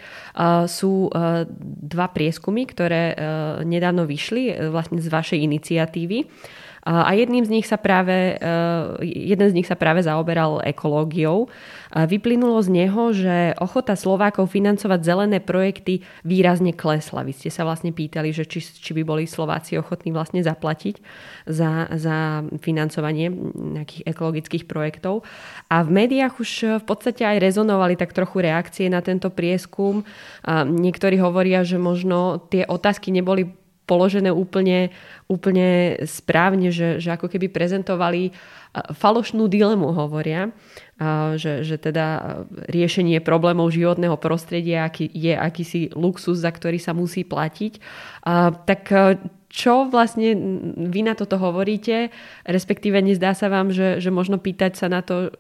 sú 0.69 1.09
e, 1.09 1.49
dva 1.89 2.13
prieskumy, 2.13 2.69
ktoré 2.69 3.17
nedávno 3.65 4.05
vyšli 4.05 4.69
vlastne 4.69 5.01
z 5.01 5.09
vašej 5.09 5.41
iniciatívy. 5.41 6.29
A 6.81 7.13
jedným 7.13 7.45
z 7.45 7.53
nich 7.53 7.69
sa 7.69 7.77
práve, 7.77 8.41
jeden 9.05 9.49
z 9.53 9.57
nich 9.57 9.69
sa 9.69 9.77
práve 9.77 10.01
zaoberal 10.01 10.65
ekológiou. 10.65 11.53
Vyplynulo 11.93 12.57
z 12.65 12.69
neho, 12.73 13.13
že 13.13 13.53
ochota 13.61 13.93
Slovákov 13.93 14.49
financovať 14.49 15.01
zelené 15.05 15.45
projekty 15.45 16.01
výrazne 16.25 16.73
klesla. 16.73 17.21
Vy 17.21 17.37
ste 17.37 17.51
sa 17.53 17.69
vlastne 17.69 17.93
pýtali, 17.93 18.33
že 18.33 18.49
či, 18.49 18.65
či 18.65 18.97
by 18.97 19.05
boli 19.05 19.29
Slováci 19.29 19.77
ochotní 19.77 20.09
vlastne 20.09 20.41
zaplatiť 20.41 21.05
za, 21.45 21.93
za 22.01 22.49
financovanie 22.65 23.29
nejakých 23.53 24.09
ekologických 24.09 24.65
projektov. 24.65 25.21
A 25.69 25.85
v 25.85 25.91
médiách 25.93 26.41
už 26.41 26.81
v 26.81 26.85
podstate 26.89 27.29
aj 27.29 27.45
rezonovali 27.45 28.01
tak 28.01 28.17
trochu 28.17 28.41
reakcie 28.41 28.89
na 28.89 29.05
tento 29.05 29.29
prieskum. 29.29 30.09
Niektorí 30.49 31.21
hovoria, 31.21 31.61
že 31.61 31.77
možno 31.77 32.41
tie 32.49 32.65
otázky 32.65 33.13
neboli 33.13 33.60
položené 33.91 34.31
úplne, 34.31 34.95
úplne 35.27 35.99
správne, 36.07 36.71
že, 36.71 37.03
že 37.03 37.11
ako 37.19 37.27
keby 37.27 37.51
prezentovali 37.51 38.31
falošnú 38.71 39.51
dilemu, 39.51 39.91
hovoria, 39.91 40.55
že, 41.35 41.67
že 41.67 41.75
teda 41.75 42.39
riešenie 42.71 43.19
problémov 43.19 43.75
životného 43.75 44.15
prostredia 44.15 44.87
je 44.95 45.35
akýsi 45.35 45.91
luxus, 45.99 46.39
za 46.39 46.55
ktorý 46.55 46.79
sa 46.79 46.95
musí 46.95 47.27
platiť. 47.27 47.83
Tak 48.63 48.83
čo 49.51 49.91
vlastne 49.91 50.39
vy 50.87 51.03
na 51.03 51.19
toto 51.19 51.35
hovoríte, 51.35 52.15
respektíve 52.47 53.03
nezdá 53.03 53.35
sa 53.35 53.51
vám, 53.51 53.75
že, 53.75 53.99
že 53.99 54.15
možno 54.15 54.39
pýtať 54.39 54.79
sa 54.79 54.87
na 54.87 55.03
to, 55.03 55.35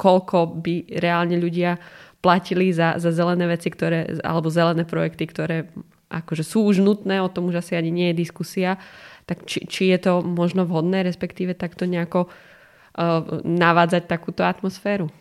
koľko 0.00 0.56
by 0.64 0.96
reálne 0.96 1.36
ľudia 1.36 1.76
platili 2.24 2.72
za, 2.72 2.96
za 2.96 3.12
zelené 3.12 3.44
veci, 3.44 3.68
ktoré, 3.68 4.24
alebo 4.24 4.48
zelené 4.48 4.88
projekty, 4.88 5.28
ktoré 5.28 5.68
akože 6.08 6.44
sú 6.44 6.64
už 6.64 6.80
nutné, 6.80 7.20
o 7.20 7.32
tom 7.32 7.52
už 7.52 7.60
asi 7.60 7.76
ani 7.76 7.92
nie 7.92 8.06
je 8.12 8.20
diskusia, 8.24 8.80
tak 9.28 9.44
či, 9.44 9.68
či 9.68 9.92
je 9.92 9.98
to 10.00 10.12
možno 10.24 10.64
vhodné, 10.64 11.04
respektíve 11.04 11.52
takto 11.52 11.84
nejako 11.84 12.28
uh, 12.28 13.44
navádzať 13.44 14.08
takúto 14.08 14.42
atmosféru? 14.44 15.12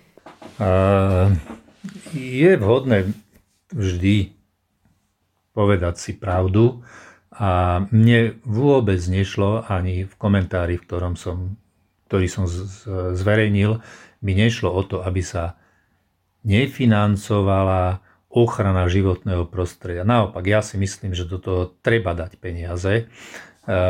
Uh, 0.57 1.35
je 2.15 2.55
vhodné 2.55 3.11
vždy 3.75 4.31
povedať 5.51 5.99
si 5.99 6.11
pravdu 6.15 6.85
a 7.33 7.81
mne 7.89 8.37
vôbec 8.45 9.01
nešlo 9.09 9.65
ani 9.67 10.07
v 10.07 10.13
komentári, 10.15 10.79
v 10.79 10.85
ktorom 10.87 11.13
som, 11.19 11.59
ktorý 12.09 12.27
som 12.31 12.45
zverejnil, 13.13 13.81
mi 14.21 14.33
nešlo 14.33 14.69
o 14.71 14.81
to, 14.85 15.03
aby 15.03 15.21
sa 15.21 15.57
nefinancovala 16.47 18.06
ochrana 18.37 18.85
životného 18.85 19.49
prostredia. 19.49 20.05
Naopak, 20.05 20.45
ja 20.45 20.61
si 20.61 20.77
myslím, 20.77 21.17
že 21.17 21.25
do 21.25 21.41
toho 21.41 21.73
treba 21.81 22.13
dať 22.13 22.37
peniaze, 22.37 22.93
e, 22.93 23.05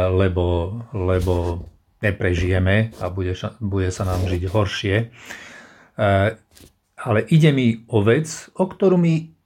lebo, 0.08 0.80
lebo 0.96 1.68
neprežijeme 2.00 2.96
a 3.04 3.12
bude, 3.12 3.36
bude 3.60 3.92
sa 3.92 4.08
nám 4.08 4.24
žiť 4.24 4.44
horšie. 4.48 4.96
E, 5.04 5.06
ale 6.98 7.20
ide 7.28 7.52
mi 7.52 7.84
o 7.92 8.00
vec, 8.00 8.32
o 8.56 8.64
ktorú 8.64 8.96
mi 8.96 9.38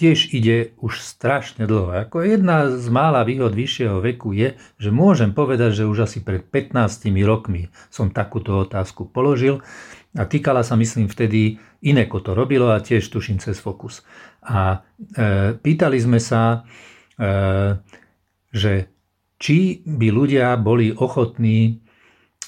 tiež 0.00 0.32
ide 0.32 0.72
už 0.80 1.04
strašne 1.04 1.68
dlho. 1.68 1.92
Ako 1.92 2.24
jedna 2.24 2.72
z 2.72 2.88
mála 2.88 3.20
výhod 3.20 3.52
vyššieho 3.52 4.00
veku 4.00 4.32
je, 4.32 4.56
že 4.80 4.88
môžem 4.88 5.36
povedať, 5.36 5.84
že 5.84 5.84
už 5.84 6.08
asi 6.08 6.24
pred 6.24 6.40
15 6.40 7.04
rokmi 7.20 7.68
som 7.92 8.08
takúto 8.08 8.64
otázku 8.64 9.04
položil 9.04 9.60
a 10.18 10.26
týkala 10.26 10.66
sa, 10.66 10.74
myslím, 10.74 11.06
vtedy 11.06 11.62
Ineko 11.86 12.18
to 12.18 12.34
robilo 12.34 12.74
a 12.74 12.82
tiež 12.82 13.06
tuším 13.06 13.38
cez 13.38 13.62
Focus. 13.62 14.02
A 14.42 14.82
e, 14.98 15.54
pýtali 15.54 16.02
sme 16.02 16.18
sa, 16.18 16.66
e, 17.14 17.28
že 18.50 18.90
či 19.38 19.86
by 19.86 20.08
ľudia 20.10 20.58
boli 20.58 20.90
ochotní, 20.90 21.78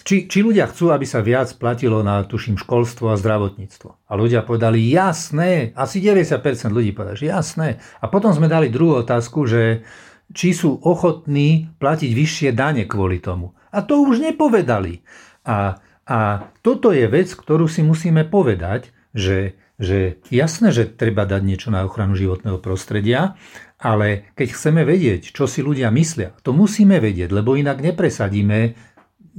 či, 0.03 0.27
či 0.27 0.38
ľudia 0.42 0.66
chcú, 0.68 0.90
aby 0.90 1.07
sa 1.07 1.22
viac 1.22 1.55
platilo 1.55 2.03
na, 2.03 2.27
tuším, 2.27 2.59
školstvo 2.59 3.14
a 3.14 3.16
zdravotníctvo. 3.16 4.11
A 4.11 4.12
ľudia 4.18 4.42
povedali, 4.42 4.83
jasné, 4.90 5.70
asi 5.79 6.03
90% 6.03 6.42
ľudí 6.68 6.90
povedali, 6.90 7.16
že 7.16 7.31
jasné. 7.31 7.68
A 8.03 8.11
potom 8.11 8.35
sme 8.35 8.51
dali 8.51 8.75
druhú 8.75 9.07
otázku, 9.07 9.46
že 9.46 9.87
či 10.35 10.51
sú 10.51 10.83
ochotní 10.83 11.70
platiť 11.79 12.11
vyššie 12.11 12.51
dane 12.53 12.90
kvôli 12.90 13.22
tomu. 13.22 13.55
A 13.70 13.87
to 13.87 14.03
už 14.03 14.18
nepovedali. 14.18 15.07
A 15.46 15.79
a 16.12 16.53
toto 16.61 16.92
je 16.92 17.09
vec, 17.09 17.33
ktorú 17.33 17.64
si 17.72 17.81
musíme 17.81 18.29
povedať, 18.29 18.92
že, 19.16 19.57
že 19.81 20.20
jasné, 20.29 20.68
že 20.68 20.85
treba 20.85 21.25
dať 21.25 21.40
niečo 21.40 21.72
na 21.72 21.88
ochranu 21.88 22.12
životného 22.12 22.61
prostredia, 22.61 23.40
ale 23.81 24.29
keď 24.37 24.48
chceme 24.53 24.85
vedieť, 24.85 25.33
čo 25.33 25.48
si 25.48 25.64
ľudia 25.64 25.88
myslia, 25.88 26.37
to 26.44 26.53
musíme 26.53 27.01
vedieť, 27.01 27.33
lebo 27.33 27.57
inak 27.57 27.81
nepresadíme 27.81 28.77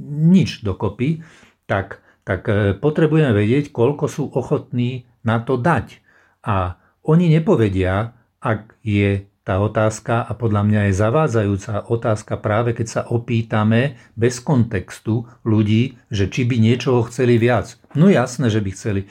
nič 0.02 0.66
dokopy, 0.66 1.22
tak, 1.70 2.02
tak 2.26 2.42
e, 2.50 2.74
potrebujeme 2.74 3.30
vedieť, 3.30 3.70
koľko 3.70 4.10
sú 4.10 4.24
ochotní 4.34 5.06
na 5.22 5.38
to 5.46 5.54
dať. 5.54 6.02
A 6.42 6.74
oni 7.06 7.30
nepovedia, 7.30 8.18
ak 8.42 8.82
je 8.82 9.30
tá 9.44 9.60
otázka 9.60 10.24
a 10.24 10.32
podľa 10.32 10.62
mňa 10.64 10.80
je 10.88 10.94
zavádzajúca 10.96 11.92
otázka 11.92 12.40
práve 12.40 12.72
keď 12.72 12.86
sa 12.88 13.02
opýtame 13.04 14.00
bez 14.16 14.40
kontextu 14.40 15.28
ľudí, 15.44 16.00
že 16.08 16.32
či 16.32 16.48
by 16.48 16.56
niečoho 16.56 17.04
chceli 17.12 17.36
viac. 17.36 17.76
No 17.92 18.08
jasné, 18.08 18.48
že 18.48 18.64
by 18.64 18.70
chceli 18.72 19.04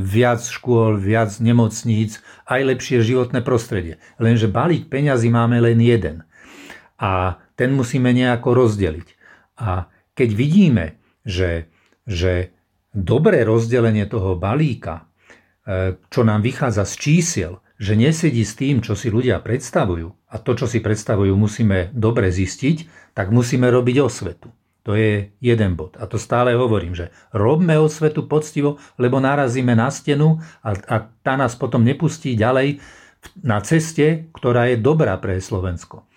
viac 0.00 0.40
škôl, 0.40 0.96
viac 0.96 1.36
nemocníc, 1.44 2.24
aj 2.48 2.64
lepšie 2.64 3.04
životné 3.04 3.44
prostredie. 3.44 4.00
Lenže 4.16 4.48
balík 4.48 4.88
peňazí 4.88 5.28
máme 5.28 5.60
len 5.60 5.76
jeden. 5.84 6.24
A 6.96 7.36
ten 7.52 7.76
musíme 7.76 8.10
nejako 8.16 8.56
rozdeliť. 8.56 9.08
A 9.60 9.92
keď 10.16 10.28
vidíme, 10.32 10.84
že, 11.22 11.68
že 12.08 12.56
dobré 12.96 13.44
rozdelenie 13.44 14.08
toho 14.08 14.40
balíka, 14.40 15.04
e, 15.68 16.00
čo 16.08 16.24
nám 16.24 16.40
vychádza 16.40 16.88
z 16.88 16.94
čísiel, 16.96 17.52
že 17.78 17.94
nesedí 17.94 18.42
s 18.42 18.58
tým, 18.58 18.82
čo 18.82 18.98
si 18.98 19.08
ľudia 19.08 19.38
predstavujú, 19.38 20.10
a 20.28 20.36
to, 20.42 20.52
čo 20.58 20.66
si 20.66 20.82
predstavujú, 20.82 21.32
musíme 21.38 21.94
dobre 21.94 22.28
zistiť, 22.28 23.10
tak 23.14 23.30
musíme 23.30 23.70
robiť 23.70 23.96
osvetu. 24.02 24.50
To 24.82 24.96
je 24.96 25.30
jeden 25.38 25.76
bod. 25.76 25.94
A 26.00 26.08
to 26.08 26.16
stále 26.16 26.56
hovorím, 26.56 26.96
že 26.96 27.12
robme 27.30 27.76
osvetu 27.76 28.24
poctivo, 28.24 28.80
lebo 28.96 29.20
narazíme 29.20 29.76
na 29.76 29.92
stenu 29.92 30.40
a, 30.64 30.74
a 30.74 30.96
tá 31.22 31.36
nás 31.36 31.54
potom 31.54 31.84
nepustí 31.84 32.34
ďalej 32.34 32.80
na 33.44 33.60
ceste, 33.60 34.32
ktorá 34.32 34.72
je 34.72 34.80
dobrá 34.80 35.14
pre 35.20 35.38
Slovensko. 35.38 36.08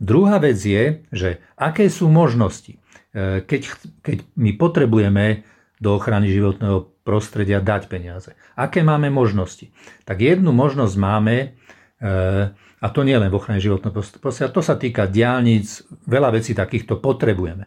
Druhá 0.00 0.40
vec 0.40 0.56
je, 0.62 1.04
že 1.12 1.44
aké 1.58 1.92
sú 1.92 2.08
možnosti, 2.08 2.80
e, 3.12 3.44
keď, 3.44 3.60
keď 4.00 4.18
my 4.38 4.56
potrebujeme 4.56 5.44
do 5.80 5.96
ochrany 5.96 6.30
životného 6.32 6.86
prostredia 7.10 7.58
dať 7.58 7.90
peniaze. 7.90 8.38
Aké 8.54 8.86
máme 8.86 9.10
možnosti? 9.10 9.74
Tak 10.06 10.22
jednu 10.22 10.54
možnosť 10.54 10.94
máme, 10.94 11.58
e, 11.98 12.14
a 12.54 12.86
to 12.94 13.02
nie 13.02 13.18
len 13.18 13.26
v 13.26 13.38
ochrane 13.42 13.58
životného 13.58 13.90
prostredia, 14.22 14.54
to 14.54 14.62
sa 14.62 14.78
týka 14.78 15.10
diálnic, 15.10 15.82
veľa 16.06 16.38
vecí 16.38 16.54
takýchto 16.54 17.02
potrebujeme. 17.02 17.66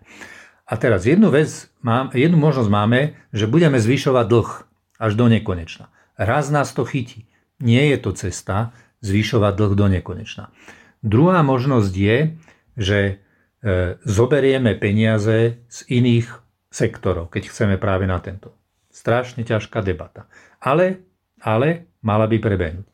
A 0.63 0.79
teraz 0.79 1.03
jednu 1.03 1.27
vec, 1.27 1.67
jednu 2.15 2.39
možnosť 2.39 2.71
máme, 2.71 3.19
že 3.35 3.51
budeme 3.51 3.83
zvyšovať 3.83 4.25
dlh 4.31 4.49
až 4.95 5.11
do 5.19 5.27
nekonečna. 5.27 5.91
Raz 6.15 6.47
nás 6.47 6.71
to 6.71 6.87
chytí. 6.87 7.27
Nie 7.59 7.91
je 7.91 7.97
to 7.99 8.15
cesta 8.15 8.71
zvyšovať 9.03 9.53
dlh 9.59 9.73
do 9.75 9.85
nekonečna. 9.91 10.55
Druhá 11.03 11.43
možnosť 11.43 11.91
je, 11.91 12.17
že 12.79 12.99
e, 13.03 13.13
zoberieme 14.07 14.79
peniaze 14.79 15.59
z 15.67 15.79
iných 15.91 16.31
sektorov, 16.71 17.27
keď 17.29 17.51
chceme 17.51 17.75
práve 17.75 18.07
na 18.07 18.17
tento. 18.23 18.55
Strašne 18.93 19.41
ťažká 19.41 19.81
debata. 19.81 20.29
Ale, 20.61 21.01
ale 21.41 21.89
mala 22.05 22.29
by 22.29 22.37
prebehnúť. 22.37 22.85
E, 22.85 22.91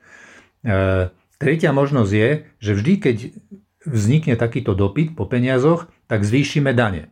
tretia 1.35 1.75
možnosť 1.75 2.11
je, 2.15 2.29
že 2.63 2.71
vždy, 2.71 2.93
keď 3.03 3.17
vznikne 3.83 4.39
takýto 4.39 4.71
dopyt 4.79 5.19
po 5.19 5.27
peniazoch, 5.27 5.91
tak 6.07 6.23
zvýšime 6.23 6.71
dane. 6.71 7.11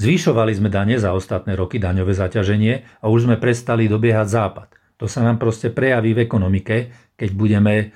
Zvyšovali 0.00 0.54
sme 0.56 0.72
dane 0.72 0.96
za 0.96 1.12
ostatné 1.12 1.58
roky, 1.58 1.76
daňové 1.76 2.16
zaťaženie 2.16 3.02
a 3.02 3.04
už 3.12 3.28
sme 3.28 3.36
prestali 3.36 3.84
dobiehať 3.90 4.26
západ. 4.32 4.68
To 4.98 5.10
sa 5.10 5.20
nám 5.20 5.36
proste 5.36 5.68
prejaví 5.68 6.16
v 6.16 6.24
ekonomike, 6.24 6.76
keď 7.20 7.30
budeme 7.36 7.74
e, 7.76 7.86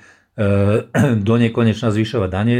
do 1.27 1.35
nekonečna 1.41 1.89
zvyšovať 1.89 2.29
dane, 2.29 2.57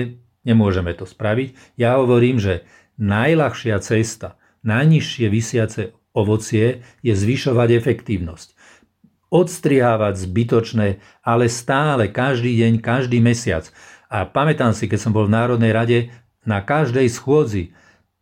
nemôžeme 0.48 0.98
to 0.98 1.06
spraviť. 1.06 1.78
Ja 1.78 2.02
hovorím, 2.02 2.40
že 2.40 2.66
najľahšia 2.98 3.78
cesta, 3.84 4.40
najnižšie 4.64 5.28
vysiace 5.28 5.94
ovocie 6.14 6.86
je 7.02 7.14
zvyšovať 7.14 7.70
efektívnosť. 7.74 8.54
Odstrihávať 9.34 10.30
zbytočné, 10.30 10.88
ale 11.26 11.50
stále, 11.50 12.08
každý 12.14 12.54
deň, 12.62 12.74
každý 12.86 13.18
mesiac. 13.18 13.68
A 14.14 14.30
pamätám 14.30 14.78
si, 14.78 14.86
keď 14.86 15.10
som 15.10 15.12
bol 15.12 15.26
v 15.26 15.34
Národnej 15.34 15.74
rade, 15.74 16.00
na 16.46 16.62
každej 16.62 17.10
schôdzi 17.10 17.74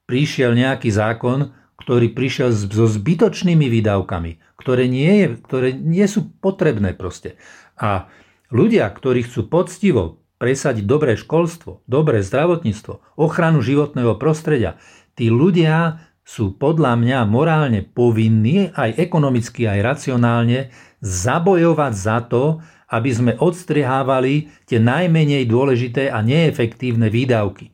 prišiel 0.07 0.55
nejaký 0.55 0.87
zákon, 0.87 1.51
ktorý 1.83 2.13
prišiel 2.13 2.53
so 2.53 2.87
zbytočnými 2.87 3.67
výdavkami, 3.67 4.39
ktoré 4.55 4.85
nie, 4.85 5.11
je, 5.25 5.27
ktoré 5.41 5.69
nie 5.73 6.05
sú 6.05 6.29
potrebné 6.39 6.93
proste. 6.93 7.35
A 7.75 8.07
ľudia, 8.53 8.85
ktorí 8.87 9.25
chcú 9.25 9.49
poctivo 9.49 10.21
presadiť 10.37 10.85
dobré 10.85 11.17
školstvo, 11.17 11.81
dobré 11.89 12.21
zdravotníctvo, 12.21 13.17
ochranu 13.17 13.65
životného 13.65 14.15
prostredia, 14.21 14.77
tí 15.17 15.33
ľudia 15.33 16.05
sú 16.21 16.55
podľa 16.55 16.95
mňa 16.97 17.19
morálne 17.27 17.81
povinní, 17.81 18.69
aj 18.71 18.97
ekonomicky, 18.97 19.65
aj 19.67 19.79
racionálne, 19.81 20.69
zabojovať 21.01 21.93
za 21.97 22.17
to, 22.29 22.61
aby 22.91 23.09
sme 23.09 23.31
odstrihávali 23.39 24.51
tie 24.67 24.77
najmenej 24.77 25.47
dôležité 25.47 26.11
a 26.11 26.19
neefektívne 26.21 27.07
výdavky. 27.07 27.71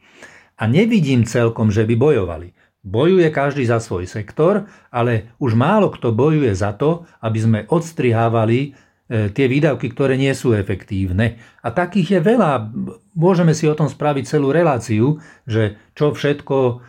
A 0.57 0.65
nevidím 0.65 1.25
celkom, 1.25 1.69
že 1.69 1.85
by 1.85 1.95
bojovali. 1.97 2.53
Bojuje 2.87 3.27
každý 3.33 3.67
za 3.67 3.83
svoj 3.83 4.07
sektor, 4.07 4.69
ale 4.93 5.35
už 5.43 5.57
málo 5.59 5.91
kto 5.91 6.15
bojuje 6.15 6.55
za 6.55 6.71
to, 6.71 7.03
aby 7.19 7.39
sme 7.41 7.59
odstrihávali 7.67 8.59
e, 8.63 8.69
tie 9.33 9.45
výdavky, 9.49 9.91
ktoré 9.91 10.15
nie 10.15 10.31
sú 10.31 10.55
efektívne. 10.55 11.41
A 11.65 11.73
takých 11.75 12.17
je 12.17 12.21
veľa. 12.23 12.71
Môžeme 13.11 13.51
si 13.51 13.67
o 13.67 13.75
tom 13.75 13.91
spraviť 13.91 14.23
celú 14.29 14.55
reláciu, 14.55 15.19
že 15.43 15.75
čo 15.99 16.15
všetko 16.15 16.79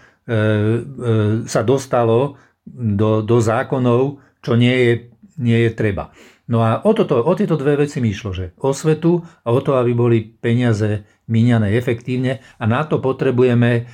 sa 1.49 1.65
dostalo 1.65 2.37
do, 2.69 3.25
do 3.25 3.37
zákonov, 3.41 4.21
čo 4.45 4.61
nie 4.61 4.77
je, 4.77 4.93
nie 5.41 5.59
je 5.65 5.71
treba. 5.73 6.13
No 6.49 6.65
a 6.65 6.81
o, 6.81 6.97
toto, 6.97 7.21
o 7.21 7.33
tieto 7.37 7.61
dve 7.61 7.77
veci 7.77 8.01
mi 8.01 8.13
išlo, 8.13 8.33
že 8.33 8.57
o 8.57 8.73
svetu 8.73 9.21
a 9.45 9.53
o 9.53 9.61
to, 9.61 9.77
aby 9.77 9.93
boli 9.93 10.19
peniaze 10.25 11.05
míňané 11.29 11.77
efektívne 11.77 12.41
a 12.57 12.65
na 12.65 12.89
to 12.89 13.05
potrebujeme 13.05 13.85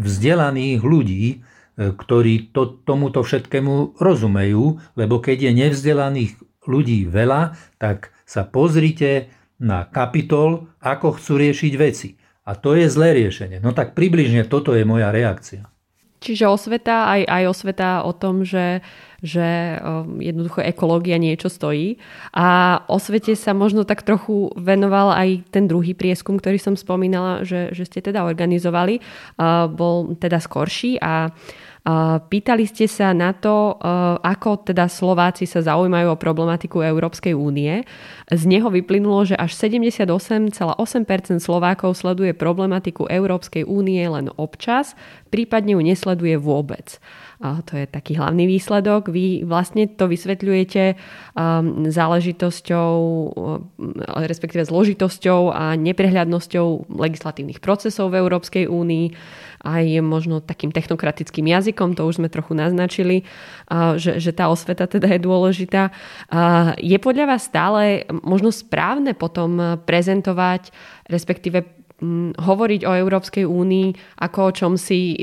vzdelaných 0.00 0.80
ľudí, 0.80 1.24
e, 1.28 1.36
ktorí 1.92 2.56
to, 2.56 2.80
tomuto 2.88 3.20
všetkému 3.20 4.00
rozumejú, 4.00 4.80
lebo 4.96 5.20
keď 5.20 5.48
je 5.48 5.58
nevzdelaných 5.60 6.32
ľudí 6.64 7.04
veľa, 7.04 7.56
tak 7.76 8.16
sa 8.24 8.48
pozrite 8.48 9.28
na 9.60 9.84
kapitol, 9.84 10.72
ako 10.80 11.20
chcú 11.20 11.36
riešiť 11.36 11.72
veci. 11.76 12.19
A 12.50 12.58
to 12.58 12.74
je 12.74 12.90
zlé 12.90 13.14
riešenie. 13.14 13.62
No 13.62 13.70
tak 13.70 13.94
približne 13.94 14.42
toto 14.42 14.74
je 14.74 14.82
moja 14.82 15.14
reakcia. 15.14 15.70
Čiže 16.20 16.52
osveta, 16.52 17.08
aj, 17.08 17.22
aj 17.24 17.44
osveta 17.48 17.90
o 18.04 18.12
tom, 18.12 18.44
že, 18.44 18.84
že 19.24 19.80
jednoducho 20.20 20.60
ekológia 20.60 21.16
niečo 21.16 21.48
stojí. 21.48 21.96
A 22.36 22.76
o 22.92 23.00
svete 23.00 23.32
sa 23.38 23.56
možno 23.56 23.88
tak 23.88 24.04
trochu 24.04 24.52
venoval 24.52 25.16
aj 25.16 25.48
ten 25.48 25.64
druhý 25.64 25.96
prieskum, 25.96 26.36
ktorý 26.36 26.60
som 26.60 26.76
spomínala, 26.76 27.48
že, 27.48 27.72
že 27.72 27.88
ste 27.88 28.04
teda 28.04 28.28
organizovali. 28.28 29.00
Bol 29.72 30.12
teda 30.20 30.44
skorší 30.44 31.00
a 31.00 31.32
Pýtali 32.28 32.68
ste 32.68 32.84
sa 32.84 33.16
na 33.16 33.32
to, 33.32 33.80
e, 33.80 33.88
ako 34.20 34.68
teda 34.68 34.84
Slováci 34.84 35.48
sa 35.48 35.64
zaujímajú 35.64 36.12
o 36.12 36.20
problematiku 36.20 36.84
Európskej 36.84 37.32
únie. 37.32 37.88
Z 38.28 38.44
neho 38.44 38.68
vyplynulo, 38.68 39.24
že 39.24 39.32
až 39.32 39.56
78,8% 39.56 41.40
Slovákov 41.40 41.96
sleduje 41.96 42.36
problematiku 42.36 43.08
Európskej 43.08 43.64
únie 43.64 44.04
len 44.04 44.28
občas, 44.36 44.92
prípadne 45.32 45.72
ju 45.72 45.80
nesleduje 45.80 46.36
vôbec. 46.36 47.00
To 47.40 47.72
je 47.72 47.88
taký 47.88 48.20
hlavný 48.20 48.44
výsledok. 48.44 49.08
Vy 49.08 49.48
vlastne 49.48 49.88
to 49.88 50.12
vysvetľujete 50.12 50.92
um, 50.92 51.88
záležitosťou, 51.88 52.92
um, 53.00 53.64
respektíve 54.28 54.68
zložitosťou 54.68 55.48
a 55.48 55.72
neprehľadnosťou 55.80 56.92
legislatívnych 56.92 57.64
procesov 57.64 58.12
v 58.12 58.20
Európskej 58.20 58.68
únii 58.68 59.06
aj 59.60 60.00
možno 60.00 60.40
takým 60.40 60.72
technokratickým 60.72 61.44
jazykom, 61.44 61.92
to 61.92 62.08
už 62.08 62.20
sme 62.20 62.32
trochu 62.32 62.56
naznačili, 62.56 63.28
že, 64.00 64.16
že 64.16 64.32
tá 64.32 64.48
osveta 64.48 64.88
teda 64.88 65.16
je 65.16 65.20
dôležitá. 65.20 65.92
Je 66.80 66.96
podľa 66.96 67.36
vás 67.36 67.44
stále 67.44 68.08
možno 68.24 68.48
správne 68.48 69.12
potom 69.12 69.80
prezentovať, 69.84 70.72
respektíve 71.12 71.80
hovoriť 72.40 72.80
o 72.88 72.96
Európskej 72.96 73.44
únii 73.44 74.16
ako 74.24 74.38
o 74.40 74.54
čom 74.56 74.72
si 74.80 75.20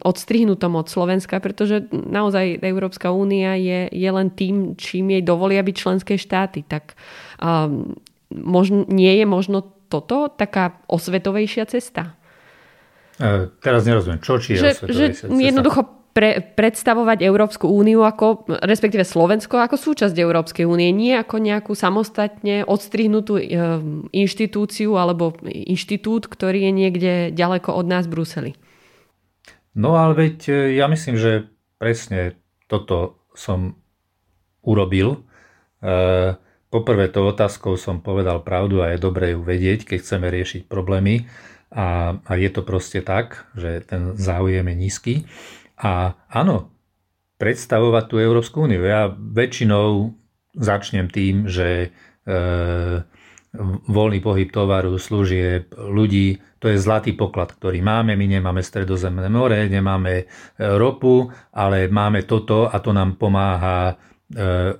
odstrihnutom 0.00 0.72
od 0.80 0.88
Slovenska, 0.88 1.36
pretože 1.44 1.84
naozaj 1.92 2.64
Európska 2.64 3.12
únia 3.12 3.52
je, 3.60 3.92
je 3.92 4.10
len 4.10 4.32
tým, 4.32 4.80
čím 4.80 5.12
jej 5.12 5.20
dovolia 5.20 5.60
byť 5.60 5.76
členské 5.76 6.16
štáty. 6.16 6.64
Tak 6.64 6.96
um, 7.36 7.92
možno, 8.32 8.88
nie 8.88 9.12
je 9.20 9.26
možno 9.28 9.60
toto 9.92 10.32
taká 10.32 10.80
osvetovejšia 10.88 11.68
cesta? 11.68 12.15
E, 13.16 13.48
teraz 13.64 13.88
nerozumiem, 13.88 14.20
čo 14.20 14.36
či 14.36 14.60
je 14.60 14.60
že, 14.60 14.70
že 14.92 15.04
jednoducho 15.24 16.06
pre, 16.16 16.40
predstavovať 16.40 17.20
Európsku 17.20 17.68
úniu 17.68 18.00
ako, 18.00 18.48
respektíve 18.64 19.04
Slovensko 19.04 19.60
ako 19.60 19.76
súčasť 19.76 20.16
Európskej 20.16 20.64
únie, 20.64 20.88
nie 20.88 21.12
ako 21.12 21.36
nejakú 21.36 21.76
samostatne 21.76 22.64
odstrihnutú 22.64 23.36
e, 23.36 23.44
inštitúciu 24.16 24.96
alebo 24.96 25.36
inštitút, 25.44 26.24
ktorý 26.28 26.68
je 26.68 26.72
niekde 26.72 27.12
ďaleko 27.36 27.76
od 27.76 27.84
nás 27.84 28.08
v 28.08 28.12
Bruseli. 28.16 28.52
No 29.76 30.00
ale 30.00 30.16
veď 30.16 30.36
e, 30.48 30.52
ja 30.80 30.88
myslím, 30.88 31.20
že 31.20 31.52
presne 31.76 32.40
toto 32.64 33.20
som 33.36 33.76
urobil. 34.64 35.20
E, 35.84 36.32
poprvé 36.72 37.12
to 37.12 37.28
otázkou 37.28 37.76
som 37.76 38.00
povedal 38.00 38.40
pravdu 38.40 38.80
a 38.80 38.96
je 38.96 39.04
dobré 39.04 39.36
ju 39.36 39.44
vedieť, 39.44 39.84
keď 39.84 39.98
chceme 40.00 40.32
riešiť 40.32 40.64
problémy 40.64 41.28
a, 41.76 42.16
a 42.24 42.32
je 42.40 42.48
to 42.48 42.64
proste 42.64 43.04
tak, 43.04 43.44
že 43.52 43.84
ten 43.84 44.16
záujem 44.16 44.64
je 44.64 44.76
nízky. 44.76 45.14
A 45.76 46.16
áno, 46.32 46.72
predstavovať 47.36 48.04
tú 48.08 48.16
Európsku 48.16 48.64
úniu. 48.64 48.80
Ja 48.80 49.12
väčšinou 49.12 50.16
začnem 50.56 51.12
tým, 51.12 51.44
že 51.52 51.92
voľný 53.86 54.18
pohyb 54.24 54.48
tovaru, 54.48 54.96
služieb, 54.96 55.76
ľudí, 55.76 56.40
to 56.56 56.72
je 56.72 56.80
zlatý 56.80 57.12
poklad, 57.12 57.52
ktorý 57.52 57.84
máme. 57.84 58.16
My 58.16 58.24
nemáme 58.24 58.64
stredozemné 58.64 59.28
more, 59.28 59.68
nemáme 59.68 60.24
ropu, 60.56 61.28
ale 61.52 61.92
máme 61.92 62.24
toto 62.24 62.72
a 62.72 62.80
to 62.80 62.96
nám 62.96 63.20
pomáha 63.20 64.00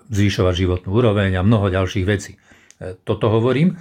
zvyšovať 0.08 0.54
životnú 0.56 0.90
úroveň 0.90 1.38
a 1.38 1.46
mnoho 1.46 1.68
ďalších 1.68 2.06
vecí. 2.08 2.40
Toto 3.04 3.28
hovorím, 3.28 3.76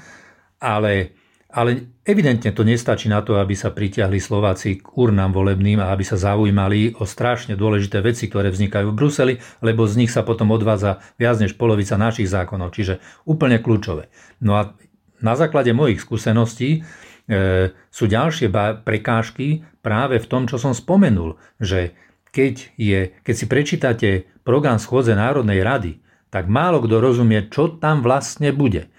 ale 0.60 1.15
ale 1.56 2.04
evidentne 2.04 2.52
to 2.52 2.68
nestačí 2.68 3.08
na 3.08 3.24
to, 3.24 3.40
aby 3.40 3.56
sa 3.56 3.72
pritiahli 3.72 4.20
Slováci 4.20 4.84
k 4.84 4.92
urnám 4.92 5.32
volebným 5.32 5.80
a 5.80 5.96
aby 5.96 6.04
sa 6.04 6.20
zaujímali 6.20 7.00
o 7.00 7.08
strašne 7.08 7.56
dôležité 7.56 8.04
veci, 8.04 8.28
ktoré 8.28 8.52
vznikajú 8.52 8.92
v 8.92 8.98
Bruseli, 9.00 9.34
lebo 9.64 9.88
z 9.88 10.04
nich 10.04 10.12
sa 10.12 10.28
potom 10.28 10.52
odvádza 10.52 11.00
viac 11.16 11.40
než 11.40 11.56
polovica 11.56 11.96
našich 11.96 12.28
zákonov, 12.28 12.76
čiže 12.76 13.00
úplne 13.24 13.64
kľúčové. 13.64 14.12
No 14.44 14.60
a 14.60 14.76
na 15.24 15.34
základe 15.40 15.72
mojich 15.72 16.04
skúseností 16.04 16.84
e, 16.84 17.72
sú 17.72 18.04
ďalšie 18.12 18.52
prekážky 18.84 19.64
práve 19.80 20.20
v 20.20 20.28
tom, 20.28 20.52
čo 20.52 20.60
som 20.60 20.76
spomenul, 20.76 21.40
že 21.64 21.96
keď, 22.36 22.76
je, 22.76 23.16
keď 23.24 23.36
si 23.40 23.46
prečítate 23.48 24.10
program 24.44 24.76
schôdze 24.76 25.16
Národnej 25.16 25.64
rady, 25.64 26.04
tak 26.28 26.52
málo 26.52 26.84
kto 26.84 27.00
rozumie, 27.00 27.48
čo 27.48 27.80
tam 27.80 28.04
vlastne 28.04 28.52
bude. 28.52 28.92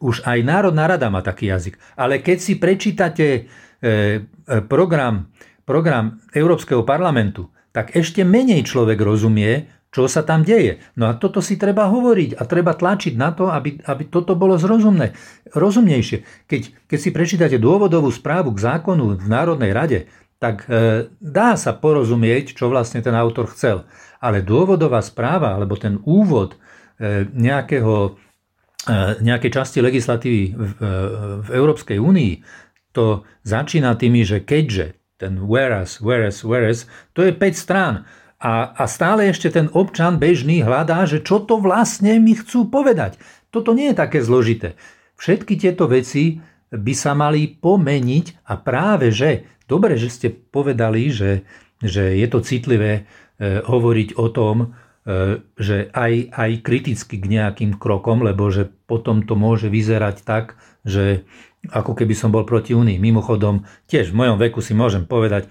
Už 0.00 0.24
aj 0.28 0.44
Národná 0.44 0.86
rada 0.86 1.08
má 1.08 1.24
taký 1.24 1.48
jazyk. 1.48 1.80
Ale 1.96 2.20
keď 2.20 2.38
si 2.40 2.54
prečítate 2.60 3.26
e, 3.26 3.40
e, 3.80 4.60
program, 4.68 5.32
program 5.64 6.20
Európskeho 6.32 6.84
parlamentu, 6.84 7.48
tak 7.72 7.92
ešte 7.92 8.24
menej 8.24 8.64
človek 8.64 8.96
rozumie, 8.96 9.68
čo 9.92 10.08
sa 10.12 10.20
tam 10.20 10.44
deje. 10.44 10.80
No 10.96 11.08
a 11.08 11.16
toto 11.16 11.40
si 11.40 11.56
treba 11.56 11.88
hovoriť 11.88 12.36
a 12.36 12.42
treba 12.44 12.76
tlačiť 12.76 13.16
na 13.16 13.32
to, 13.32 13.48
aby, 13.48 13.80
aby 13.84 14.08
toto 14.12 14.36
bolo 14.36 14.60
zrozumné, 14.60 15.16
rozumnejšie. 15.56 16.48
Keď, 16.48 16.62
keď 16.84 16.98
si 17.00 17.10
prečítate 17.12 17.56
dôvodovú 17.56 18.12
správu 18.12 18.52
k 18.52 18.60
zákonu 18.60 19.16
v 19.16 19.26
Národnej 19.28 19.72
rade, 19.72 19.98
tak 20.36 20.68
e, 20.68 21.08
dá 21.16 21.56
sa 21.56 21.72
porozumieť, 21.72 22.52
čo 22.52 22.68
vlastne 22.68 23.00
ten 23.00 23.16
autor 23.16 23.48
chcel. 23.56 23.88
Ale 24.20 24.44
dôvodová 24.44 25.00
správa 25.00 25.56
alebo 25.56 25.80
ten 25.80 25.96
úvod 26.04 26.60
e, 27.00 27.24
nejakého 27.32 28.20
nejakej 29.18 29.50
časti 29.50 29.78
legislatívy 29.82 30.42
v, 30.54 30.72
e, 30.78 30.92
v 31.42 31.48
Európskej 31.50 31.98
únii, 31.98 32.32
to 32.94 33.26
začína 33.42 33.98
tými, 33.98 34.22
že 34.22 34.46
keďže, 34.46 34.96
ten 35.18 35.42
whereas, 35.42 35.98
whereas, 36.00 36.46
whereas, 36.46 36.88
to 37.12 37.26
je 37.26 37.34
5 37.34 37.52
strán. 37.56 37.94
A, 38.36 38.72
a 38.76 38.84
stále 38.86 39.32
ešte 39.32 39.48
ten 39.48 39.72
občan 39.72 40.20
bežný 40.20 40.60
hľadá, 40.60 41.08
že 41.08 41.24
čo 41.24 41.42
to 41.42 41.58
vlastne 41.58 42.20
mi 42.20 42.36
chcú 42.36 42.68
povedať. 42.68 43.16
Toto 43.48 43.72
nie 43.72 43.92
je 43.92 43.96
také 43.96 44.20
zložité. 44.20 44.76
Všetky 45.16 45.56
tieto 45.56 45.88
veci 45.88 46.38
by 46.68 46.92
sa 46.92 47.16
mali 47.16 47.48
pomeniť 47.48 48.44
a 48.44 48.60
práve 48.60 49.08
že, 49.08 49.48
dobre, 49.64 49.96
že 49.96 50.12
ste 50.12 50.28
povedali, 50.28 51.08
že, 51.08 51.48
že 51.80 52.20
je 52.20 52.26
to 52.28 52.44
citlivé 52.44 52.92
e, 53.40 53.64
hovoriť 53.64 54.20
o 54.20 54.28
tom, 54.28 54.76
E, 54.85 54.85
že 55.54 55.86
aj, 55.94 56.34
aj 56.34 56.50
kriticky 56.66 57.22
k 57.22 57.30
nejakým 57.30 57.78
krokom, 57.78 58.26
lebo 58.26 58.50
že 58.50 58.66
potom 58.90 59.22
to 59.22 59.38
môže 59.38 59.70
vyzerať 59.70 60.26
tak, 60.26 60.58
že 60.82 61.22
ako 61.70 61.94
keby 61.94 62.14
som 62.14 62.34
bol 62.34 62.42
proti 62.42 62.74
Únii. 62.74 62.98
Mimochodom, 62.98 63.62
tiež 63.86 64.10
v 64.10 64.18
mojom 64.18 64.36
veku 64.38 64.58
si 64.58 64.74
môžem 64.74 65.06
povedať, 65.06 65.46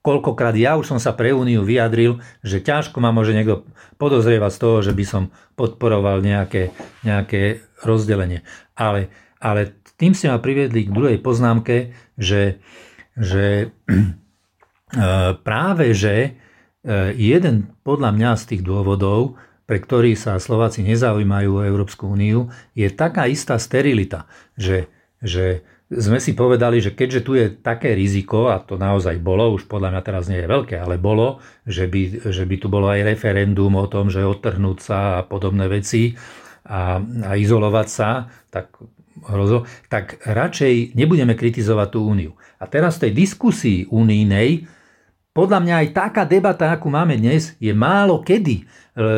koľkokrát 0.00 0.56
ja 0.56 0.80
už 0.80 0.88
som 0.88 0.98
sa 1.00 1.12
pre 1.12 1.36
Úniu 1.36 1.68
vyjadril, 1.68 2.24
že 2.40 2.64
ťažko 2.64 2.96
ma 3.04 3.12
môže 3.12 3.36
niekto 3.36 3.68
podozrievať 4.00 4.50
z 4.56 4.60
toho, 4.60 4.76
že 4.80 4.92
by 4.96 5.04
som 5.04 5.22
podporoval 5.52 6.24
nejaké, 6.24 6.72
nejaké 7.04 7.60
rozdelenie. 7.84 8.40
Ale, 8.72 9.12
ale 9.36 9.76
tým 10.00 10.16
ste 10.16 10.32
ma 10.32 10.40
priviedli 10.40 10.88
k 10.88 10.96
druhej 10.96 11.20
poznámke, 11.20 11.92
že, 12.16 12.56
že 13.20 13.68
e, 13.92 14.04
práve 15.44 15.92
že 15.92 16.40
E, 16.51 16.51
jeden 17.14 17.70
podľa 17.86 18.10
mňa 18.10 18.30
z 18.38 18.44
tých 18.54 18.62
dôvodov, 18.66 19.38
pre 19.66 19.78
ktorý 19.78 20.18
sa 20.18 20.42
Slováci 20.42 20.82
nezaujímajú 20.82 21.62
o 21.62 21.66
Európsku 21.66 22.10
úniu, 22.10 22.50
je 22.74 22.90
taká 22.90 23.30
istá 23.30 23.56
sterilita, 23.56 24.26
že, 24.58 24.90
že 25.22 25.62
sme 25.92 26.18
si 26.18 26.32
povedali, 26.32 26.80
že 26.80 26.96
keďže 26.96 27.20
tu 27.20 27.32
je 27.36 27.52
také 27.52 27.92
riziko, 27.92 28.48
a 28.48 28.58
to 28.58 28.80
naozaj 28.80 29.20
bolo, 29.20 29.52
už 29.52 29.68
podľa 29.68 29.92
mňa 29.92 30.02
teraz 30.02 30.24
nie 30.26 30.40
je 30.40 30.50
veľké, 30.50 30.80
ale 30.80 30.96
bolo, 30.96 31.38
že 31.68 31.84
by, 31.84 32.32
že 32.32 32.44
by 32.48 32.56
tu 32.56 32.66
bolo 32.72 32.88
aj 32.88 33.04
referendum 33.04 33.72
o 33.76 33.86
tom, 33.86 34.08
že 34.08 34.24
odtrhnúť 34.24 34.78
sa 34.80 35.20
a 35.20 35.24
podobné 35.24 35.68
veci 35.68 36.16
a, 36.64 36.98
a 37.00 37.30
izolovať 37.36 37.88
sa, 37.88 38.32
tak, 38.48 38.72
hrozo, 39.28 39.68
tak 39.92 40.18
radšej 40.24 40.96
nebudeme 40.96 41.36
kritizovať 41.36 41.88
tú 41.92 42.00
úniu. 42.08 42.32
A 42.56 42.64
teraz 42.66 42.96
v 42.96 43.08
tej 43.08 43.12
diskusii 43.28 43.78
unijnej 43.92 44.64
podľa 45.32 45.58
mňa 45.64 45.74
aj 45.80 45.88
taká 45.96 46.22
debata, 46.28 46.68
akú 46.68 46.92
máme 46.92 47.16
dnes, 47.16 47.56
je 47.56 47.72
málo 47.72 48.20
kedy, 48.20 48.56
e, 48.60 48.64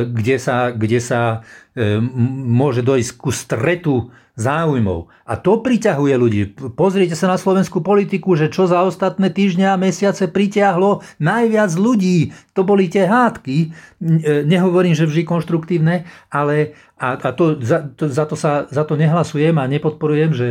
kde 0.07 0.37
sa, 0.38 0.70
kde 0.70 1.03
sa 1.03 1.42
e, 1.74 1.98
môže 2.46 2.87
dojsť 2.87 3.11
ku 3.18 3.35
stretu 3.35 4.14
záujmov. 4.35 5.07
A 5.31 5.38
to 5.38 5.62
priťahuje 5.62 6.14
ľudí. 6.18 6.42
Pozrite 6.75 7.14
sa 7.14 7.31
na 7.31 7.38
slovenskú 7.38 7.87
politiku, 7.87 8.35
že 8.35 8.51
čo 8.51 8.66
za 8.66 8.83
ostatné 8.83 9.31
týždňa 9.31 9.75
a 9.75 9.81
mesiace 9.81 10.27
pritiahlo 10.27 11.07
najviac 11.23 11.70
ľudí. 11.79 12.35
To 12.59 12.66
boli 12.66 12.90
tie 12.90 13.07
hádky. 13.07 13.57
E, 13.59 13.68
nehovorím, 14.42 14.99
že 14.99 15.07
vždy 15.07 15.23
konštruktívne, 15.23 16.11
ale 16.35 16.75
a, 16.99 17.14
a 17.14 17.31
to, 17.31 17.62
za, 17.62 17.87
to, 17.94 18.11
za, 18.11 18.25
to 18.27 18.35
sa, 18.35 18.66
za 18.66 18.83
to 18.83 18.99
nehlasujem 18.99 19.55
a 19.55 19.70
nepodporujem, 19.70 20.35
že, 20.35 20.49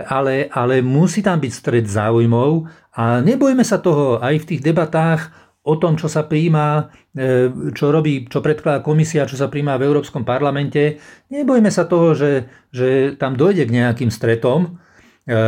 ale, 0.00 0.48
ale 0.48 0.80
musí 0.80 1.20
tam 1.20 1.36
byť 1.36 1.52
stred 1.52 1.84
záujmov 1.84 2.64
a 2.96 3.20
nebojme 3.20 3.60
sa 3.60 3.76
toho 3.76 4.16
aj 4.24 4.44
v 4.44 4.48
tých 4.48 4.64
debatách 4.64 5.45
o 5.66 5.74
tom, 5.74 5.98
čo 5.98 6.06
sa 6.06 6.22
príjma, 6.22 6.94
e, 7.10 7.50
čo 7.74 7.90
robí, 7.90 8.30
čo 8.30 8.38
predkladá 8.38 8.86
komisia, 8.86 9.26
čo 9.26 9.34
sa 9.34 9.50
príjma 9.50 9.74
v 9.74 9.90
Európskom 9.90 10.22
parlamente. 10.22 11.02
Nebojme 11.34 11.68
sa 11.74 11.90
toho, 11.90 12.14
že, 12.14 12.46
že 12.70 13.18
tam 13.18 13.34
dojde 13.34 13.66
k 13.66 13.74
nejakým 13.74 14.14
stretom. 14.14 14.78
E, 15.26 15.40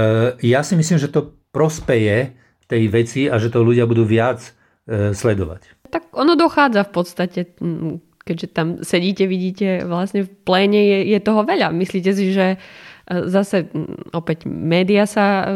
ja 0.42 0.60
si 0.66 0.74
myslím, 0.74 0.98
že 0.98 1.14
to 1.14 1.38
prospeje 1.54 2.34
tej 2.66 2.82
veci 2.90 3.30
a 3.30 3.38
že 3.38 3.48
to 3.48 3.62
ľudia 3.62 3.86
budú 3.86 4.02
viac 4.02 4.42
e, 4.90 5.14
sledovať. 5.14 5.78
Tak 5.88 6.12
ono 6.12 6.34
dochádza 6.34 6.84
v 6.84 6.92
podstate, 6.92 7.40
keďže 8.26 8.46
tam 8.52 8.66
sedíte, 8.84 9.24
vidíte, 9.24 9.88
vlastne 9.88 10.28
v 10.28 10.30
pléne 10.44 10.76
je, 10.76 10.98
je 11.16 11.18
toho 11.22 11.46
veľa. 11.46 11.72
Myslíte 11.72 12.12
si, 12.12 12.34
že 12.34 12.60
zase 13.08 13.72
opäť 14.12 14.44
média 14.44 15.08
sa 15.08 15.48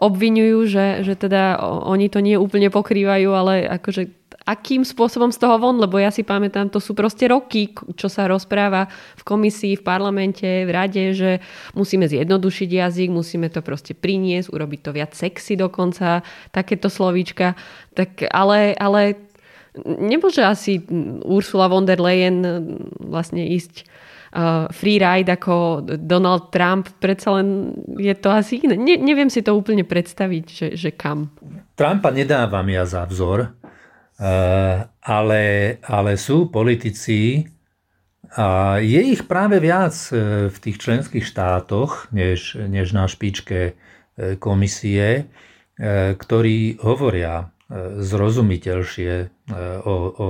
obvinujú, 0.00 0.68
že, 0.68 0.86
že 1.04 1.14
teda 1.16 1.60
oni 1.62 2.08
to 2.08 2.24
nie 2.24 2.36
úplne 2.36 2.72
pokrývajú, 2.72 3.30
ale 3.32 3.54
akože 3.68 4.08
akým 4.46 4.86
spôsobom 4.86 5.34
z 5.34 5.42
toho 5.42 5.58
von, 5.58 5.74
lebo 5.82 5.98
ja 5.98 6.14
si 6.14 6.22
pamätám, 6.22 6.70
to 6.70 6.78
sú 6.78 6.94
proste 6.94 7.26
roky, 7.26 7.74
čo 7.98 8.06
sa 8.06 8.30
rozpráva 8.30 8.86
v 9.18 9.22
komisii, 9.26 9.74
v 9.74 9.82
parlamente, 9.82 10.46
v 10.46 10.70
rade, 10.70 11.04
že 11.18 11.42
musíme 11.74 12.06
zjednodušiť 12.06 12.70
jazyk, 12.70 13.08
musíme 13.10 13.50
to 13.50 13.58
proste 13.58 13.98
priniesť, 13.98 14.54
urobiť 14.54 14.80
to 14.86 14.90
viac 14.94 15.12
sexy 15.18 15.58
dokonca, 15.58 16.22
takéto 16.54 16.86
slovíčka. 16.86 17.58
Tak, 17.98 18.30
ale, 18.30 18.78
ale 18.78 19.18
nemôže 19.82 20.46
asi 20.46 20.78
Ursula 21.26 21.66
von 21.66 21.82
der 21.82 21.98
Leyen 21.98 22.46
vlastne 23.02 23.42
ísť 23.42 23.82
uh, 24.36 24.68
free 24.68 25.00
ride 25.00 25.32
ako 25.32 25.80
Donald 25.96 26.52
Trump, 26.52 26.92
predsa 27.00 27.40
len 27.40 27.72
je 27.96 28.12
to 28.12 28.28
asi 28.28 28.60
iné. 28.60 28.76
Ne, 28.76 29.00
neviem 29.00 29.32
si 29.32 29.40
to 29.40 29.56
úplne 29.56 29.88
predstaviť, 29.88 30.44
že, 30.44 30.66
že 30.76 30.90
kam. 30.92 31.32
Trumpa 31.72 32.12
nedávam 32.12 32.68
ja 32.68 32.84
za 32.84 33.08
vzor, 33.08 33.48
uh, 33.48 34.84
ale, 35.00 35.42
ale 35.80 36.20
sú 36.20 36.52
politici, 36.52 37.48
a 38.36 38.76
je 38.84 39.00
ich 39.16 39.24
práve 39.24 39.56
viac 39.56 39.96
uh, 40.12 40.52
v 40.52 40.56
tých 40.60 40.76
členských 40.76 41.24
štátoch, 41.24 42.12
než, 42.12 42.60
než 42.60 42.92
na 42.92 43.08
špičke 43.08 43.80
komisie, 44.40 45.28
ktorí 46.16 46.80
hovoria 46.80 47.52
zrozumiteľšie 48.00 49.12
o, 49.84 49.94
o 50.16 50.26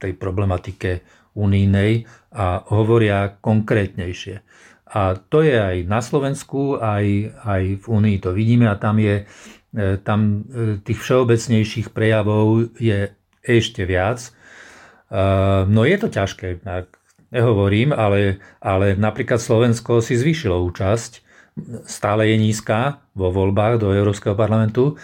tej 0.00 0.12
problematike 0.16 1.04
unijnej 1.38 2.10
a 2.34 2.66
hovoria 2.74 3.38
konkrétnejšie. 3.38 4.42
A 4.88 5.14
to 5.14 5.44
je 5.44 5.54
aj 5.54 5.76
na 5.84 6.00
Slovensku, 6.02 6.80
aj, 6.80 7.06
aj 7.44 7.62
v 7.80 7.84
Únii 7.86 8.18
to 8.18 8.32
vidíme 8.32 8.66
a 8.66 8.80
tam 8.80 8.96
je 8.98 9.22
e, 9.22 9.24
tam 10.00 10.48
e, 10.48 10.80
tých 10.80 10.98
všeobecnejších 10.98 11.92
prejavov 11.92 12.72
je 12.80 13.12
ešte 13.44 13.84
viac. 13.84 14.18
E, 14.24 14.30
no 15.68 15.84
je 15.84 15.96
to 16.00 16.08
ťažké, 16.08 16.64
nehovorím, 17.28 17.92
ale, 17.92 18.40
ale 18.64 18.96
napríklad 18.96 19.36
Slovensko 19.36 20.00
si 20.00 20.16
zvyšilo 20.16 20.56
účasť, 20.72 21.20
stále 21.84 22.32
je 22.32 22.36
nízka 22.40 23.04
vo 23.12 23.28
voľbách 23.28 23.82
do 23.82 23.92
Európskeho 23.92 24.32
parlamentu, 24.32 24.96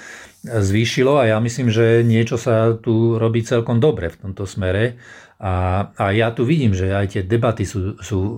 zvýšilo 0.44 1.16
a 1.16 1.28
ja 1.34 1.38
myslím, 1.40 1.72
že 1.72 2.04
niečo 2.04 2.36
sa 2.36 2.76
tu 2.76 3.16
robí 3.16 3.40
celkom 3.40 3.80
dobre 3.80 4.12
v 4.12 4.20
tomto 4.28 4.44
smere. 4.44 5.00
A, 5.42 5.88
a 5.98 6.04
ja 6.14 6.30
tu 6.30 6.46
vidím, 6.46 6.72
že 6.72 6.94
aj 6.94 7.06
tie 7.18 7.22
debaty 7.26 7.66
sú, 7.66 7.98
sú 7.98 8.18
e, 8.20 8.36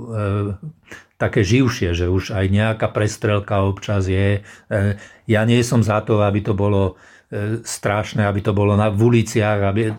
také 1.17 1.45
živšie, 1.45 1.97
že 1.97 2.07
už 2.09 2.33
aj 2.33 2.47
nejaká 2.49 2.89
prestrelka 2.93 3.65
občas 3.65 4.09
je. 4.09 4.41
E, 4.41 4.81
ja 5.29 5.43
nie 5.45 5.61
som 5.65 5.81
za 5.81 6.01
to, 6.05 6.21
aby 6.21 6.41
to 6.45 6.53
bolo 6.53 6.97
e, 7.29 7.61
strašné, 7.65 8.25
aby 8.25 8.41
to 8.41 8.53
bolo 8.57 8.77
na, 8.77 8.93
v 8.93 9.01
uliciach, 9.01 9.61
aby, 9.65 9.93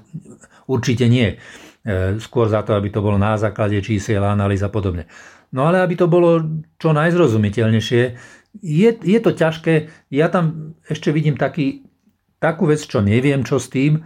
určite 0.70 1.10
nie. 1.10 1.38
E, 1.86 2.18
skôr 2.22 2.52
za 2.52 2.62
to, 2.62 2.78
aby 2.78 2.93
to 2.93 3.02
bolo 3.02 3.18
na 3.18 3.39
základe 3.39 3.82
čísiel, 3.82 4.22
analýz 4.22 4.62
a 4.62 4.70
podobne. 4.70 5.10
No 5.56 5.66
ale 5.66 5.80
aby 5.80 5.95
to 5.95 6.12
bolo 6.12 6.43
čo 6.78 6.91
najzrozumiteľnejšie, 6.91 8.02
je, 8.62 8.89
je 8.91 9.20
to 9.22 9.32
ťažké. 9.32 9.89
Ja 10.12 10.28
tam 10.28 10.76
ešte 10.86 11.14
vidím 11.14 11.39
taký, 11.39 11.88
takú 12.38 12.68
vec, 12.68 12.84
čo 12.84 13.00
neviem, 13.00 13.41
čo 13.48 13.62
s 13.62 13.72
tým, 13.72 14.04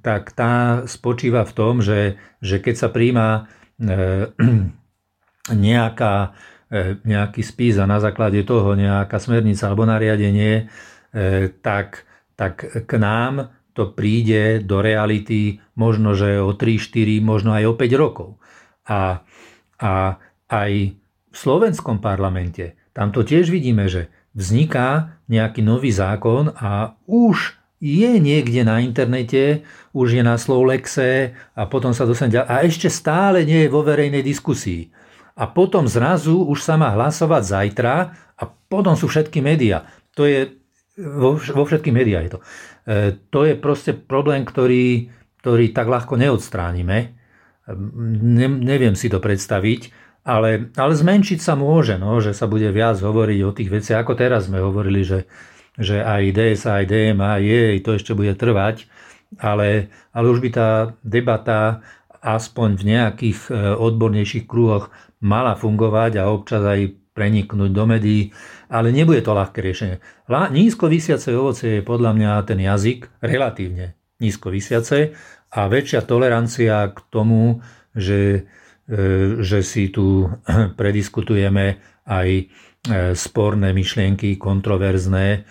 tak 0.00 0.32
tá 0.32 0.84
spočíva 0.88 1.44
v 1.44 1.52
tom, 1.52 1.74
že, 1.84 2.16
že 2.40 2.64
keď 2.64 2.74
sa 2.80 2.88
príjma 2.88 3.28
e, 3.76 4.32
nejaká, 5.68 6.32
e, 6.72 6.96
nejaký 7.04 7.42
spis 7.44 7.76
a 7.76 7.84
na 7.84 8.00
základe 8.00 8.40
toho 8.48 8.72
nejaká 8.72 9.20
smernica 9.20 9.68
alebo 9.68 9.84
nariadenie, 9.84 10.64
e, 11.12 11.52
tak, 11.60 12.08
tak 12.40 12.88
k 12.88 12.92
nám 12.96 13.52
to 13.76 13.92
príde 13.92 14.64
do 14.64 14.80
reality 14.80 15.60
možno, 15.76 16.16
že 16.16 16.40
o 16.40 16.56
3, 16.56 16.80
4, 16.80 17.20
možno 17.20 17.52
aj 17.52 17.64
o 17.68 17.74
5 17.76 17.92
rokov. 18.00 18.40
A, 18.88 19.24
a 19.76 19.92
aj 20.48 20.72
v 21.32 21.36
slovenskom 21.36 22.00
parlamente, 22.00 22.76
tam 22.92 23.12
to 23.12 23.24
tiež 23.24 23.48
vidíme, 23.48 23.88
že 23.88 24.12
vzniká 24.36 25.20
nejaký 25.28 25.64
nový 25.64 25.92
zákon 25.92 26.52
a 26.56 26.96
už 27.08 27.61
je 27.82 28.22
niekde 28.22 28.62
na 28.62 28.78
internete, 28.78 29.66
už 29.90 30.14
je 30.14 30.22
na 30.22 30.38
Slovlexe 30.38 31.34
a 31.58 31.66
potom 31.66 31.90
sa 31.90 32.06
dostane. 32.06 32.38
A 32.38 32.62
ešte 32.62 32.86
stále 32.86 33.42
nie 33.42 33.66
je 33.66 33.74
vo 33.74 33.82
verejnej 33.82 34.22
diskusii. 34.22 34.94
A 35.34 35.50
potom 35.50 35.90
zrazu 35.90 36.46
už 36.46 36.62
sa 36.62 36.78
má 36.78 36.94
hlasovať 36.94 37.42
zajtra 37.42 37.94
a 38.38 38.42
potom 38.46 38.94
sú 38.94 39.10
všetky 39.10 39.42
médiá. 39.42 39.90
To 40.14 40.30
je, 40.30 40.54
vo, 40.94 41.34
vo 41.34 41.64
všetkých 41.66 41.96
médiách 41.96 42.24
je 42.24 42.32
to. 42.38 42.40
E, 42.40 42.46
to 43.34 43.40
je 43.50 43.54
proste 43.58 43.98
problém, 43.98 44.46
ktorý, 44.46 45.10
ktorý 45.42 45.74
tak 45.74 45.90
ľahko 45.90 46.14
neodstránime. 46.14 46.98
E, 47.02 47.08
ne, 48.22 48.46
neviem 48.46 48.94
si 48.94 49.10
to 49.10 49.18
predstaviť 49.18 50.12
ale, 50.22 50.70
ale 50.78 50.94
zmenšiť 50.94 51.42
sa 51.42 51.58
môže, 51.58 51.98
no, 51.98 52.22
že 52.22 52.30
sa 52.30 52.46
bude 52.46 52.70
viac 52.70 52.94
hovoriť 52.94 53.40
o 53.42 53.50
tých 53.50 53.70
veciach, 53.74 54.06
ako 54.06 54.14
teraz 54.14 54.46
sme 54.46 54.62
hovorili, 54.62 55.02
že, 55.02 55.26
že 55.78 56.04
aj 56.04 56.36
DSA, 56.36 56.82
aj 56.82 56.86
DMA 56.88 57.32
je, 57.40 57.80
to 57.80 57.96
ešte 57.96 58.12
bude 58.12 58.32
trvať, 58.36 58.88
ale, 59.40 59.88
ale 60.12 60.26
už 60.28 60.44
by 60.44 60.48
tá 60.52 60.68
debata 61.00 61.80
aspoň 62.20 62.68
v 62.76 62.82
nejakých 62.92 63.38
e, 63.48 63.76
odbornejších 63.80 64.44
krúhoch 64.44 64.92
mala 65.24 65.56
fungovať 65.56 66.20
a 66.20 66.28
občas 66.28 66.60
aj 66.62 66.92
preniknúť 67.16 67.70
do 67.72 67.84
médií, 67.84 68.32
ale 68.72 68.92
nebude 68.92 69.20
to 69.20 69.36
ľahké 69.36 69.60
riešenie. 69.60 69.96
Nízko 70.28 70.88
vysiace 70.88 71.32
ovoce 71.36 71.80
je 71.80 71.80
podľa 71.84 72.12
mňa 72.16 72.30
ten 72.48 72.60
jazyk 72.60 73.20
relatívne 73.20 73.96
nízko 74.22 74.54
vysiace 74.54 75.12
a 75.52 75.66
väčšia 75.66 76.06
tolerancia 76.06 76.88
k 76.94 76.98
tomu, 77.10 77.58
že 77.92 78.46
E, 78.82 79.38
že 79.40 79.62
si 79.62 79.94
tu 79.94 80.26
prediskutujeme 80.80 81.78
aj 82.02 82.28
sporné 83.14 83.70
myšlienky, 83.70 84.34
kontroverzné. 84.42 85.46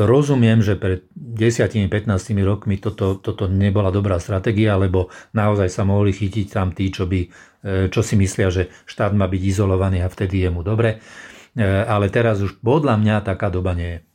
Rozumiem, 0.00 0.64
že 0.64 0.80
pred 0.80 1.04
10-15 1.12 1.92
rokmi 2.40 2.80
toto, 2.80 3.20
toto 3.20 3.48
nebola 3.48 3.92
dobrá 3.92 4.16
stratégia, 4.16 4.80
lebo 4.80 5.12
naozaj 5.36 5.68
sa 5.68 5.84
mohli 5.84 6.16
chytiť 6.16 6.46
tam 6.48 6.72
tí, 6.72 6.88
čo, 6.88 7.04
by, 7.04 7.20
e, 7.64 7.92
čo 7.92 8.00
si 8.00 8.16
myslia, 8.16 8.48
že 8.48 8.72
štát 8.88 9.12
má 9.12 9.28
byť 9.28 9.42
izolovaný 9.44 10.00
a 10.00 10.08
vtedy 10.08 10.48
je 10.48 10.50
mu 10.52 10.64
dobre. 10.64 11.04
Ale 11.60 12.06
teraz 12.14 12.38
už 12.38 12.62
podľa 12.62 12.94
mňa 12.94 13.26
taká 13.26 13.50
doba 13.50 13.74
nie 13.74 13.98
je. 13.98 14.09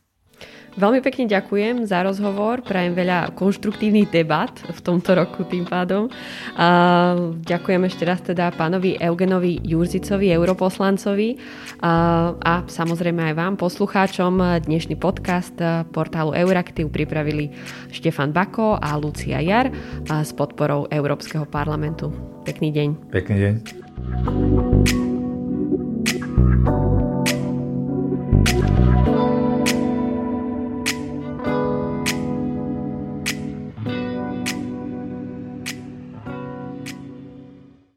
Veľmi 0.76 1.00
pekne 1.00 1.24
ďakujem 1.24 1.88
za 1.88 2.04
rozhovor, 2.04 2.60
prajem 2.60 2.92
veľa 2.92 3.32
konštruktívnych 3.32 4.12
debat 4.12 4.52
v 4.52 4.80
tomto 4.84 5.16
roku 5.16 5.48
tým 5.48 5.64
pádom. 5.64 6.12
A 6.52 7.16
ďakujem 7.32 7.88
ešte 7.88 8.04
raz 8.04 8.20
teda 8.20 8.52
pánovi 8.52 9.00
Eugenovi 9.00 9.56
Jurzicovi, 9.64 10.28
europoslancovi 10.36 11.40
a, 11.80 11.92
a 12.36 12.54
samozrejme 12.68 13.32
aj 13.32 13.34
vám, 13.40 13.56
poslucháčom. 13.56 14.60
Dnešný 14.68 15.00
podcast 15.00 15.56
portálu 15.96 16.36
Euraktiv 16.36 16.92
pripravili 16.92 17.56
Štefan 17.88 18.36
Bako 18.36 18.76
a 18.76 19.00
Lucia 19.00 19.40
Jar 19.40 19.72
s 20.04 20.30
podporou 20.36 20.92
Európskeho 20.92 21.48
parlamentu. 21.48 22.12
Pekný 22.44 22.68
deň. 22.68 22.88
Pekný 23.08 23.36
deň. 23.40 23.54
thank 24.16 24.88
you 29.08 29.15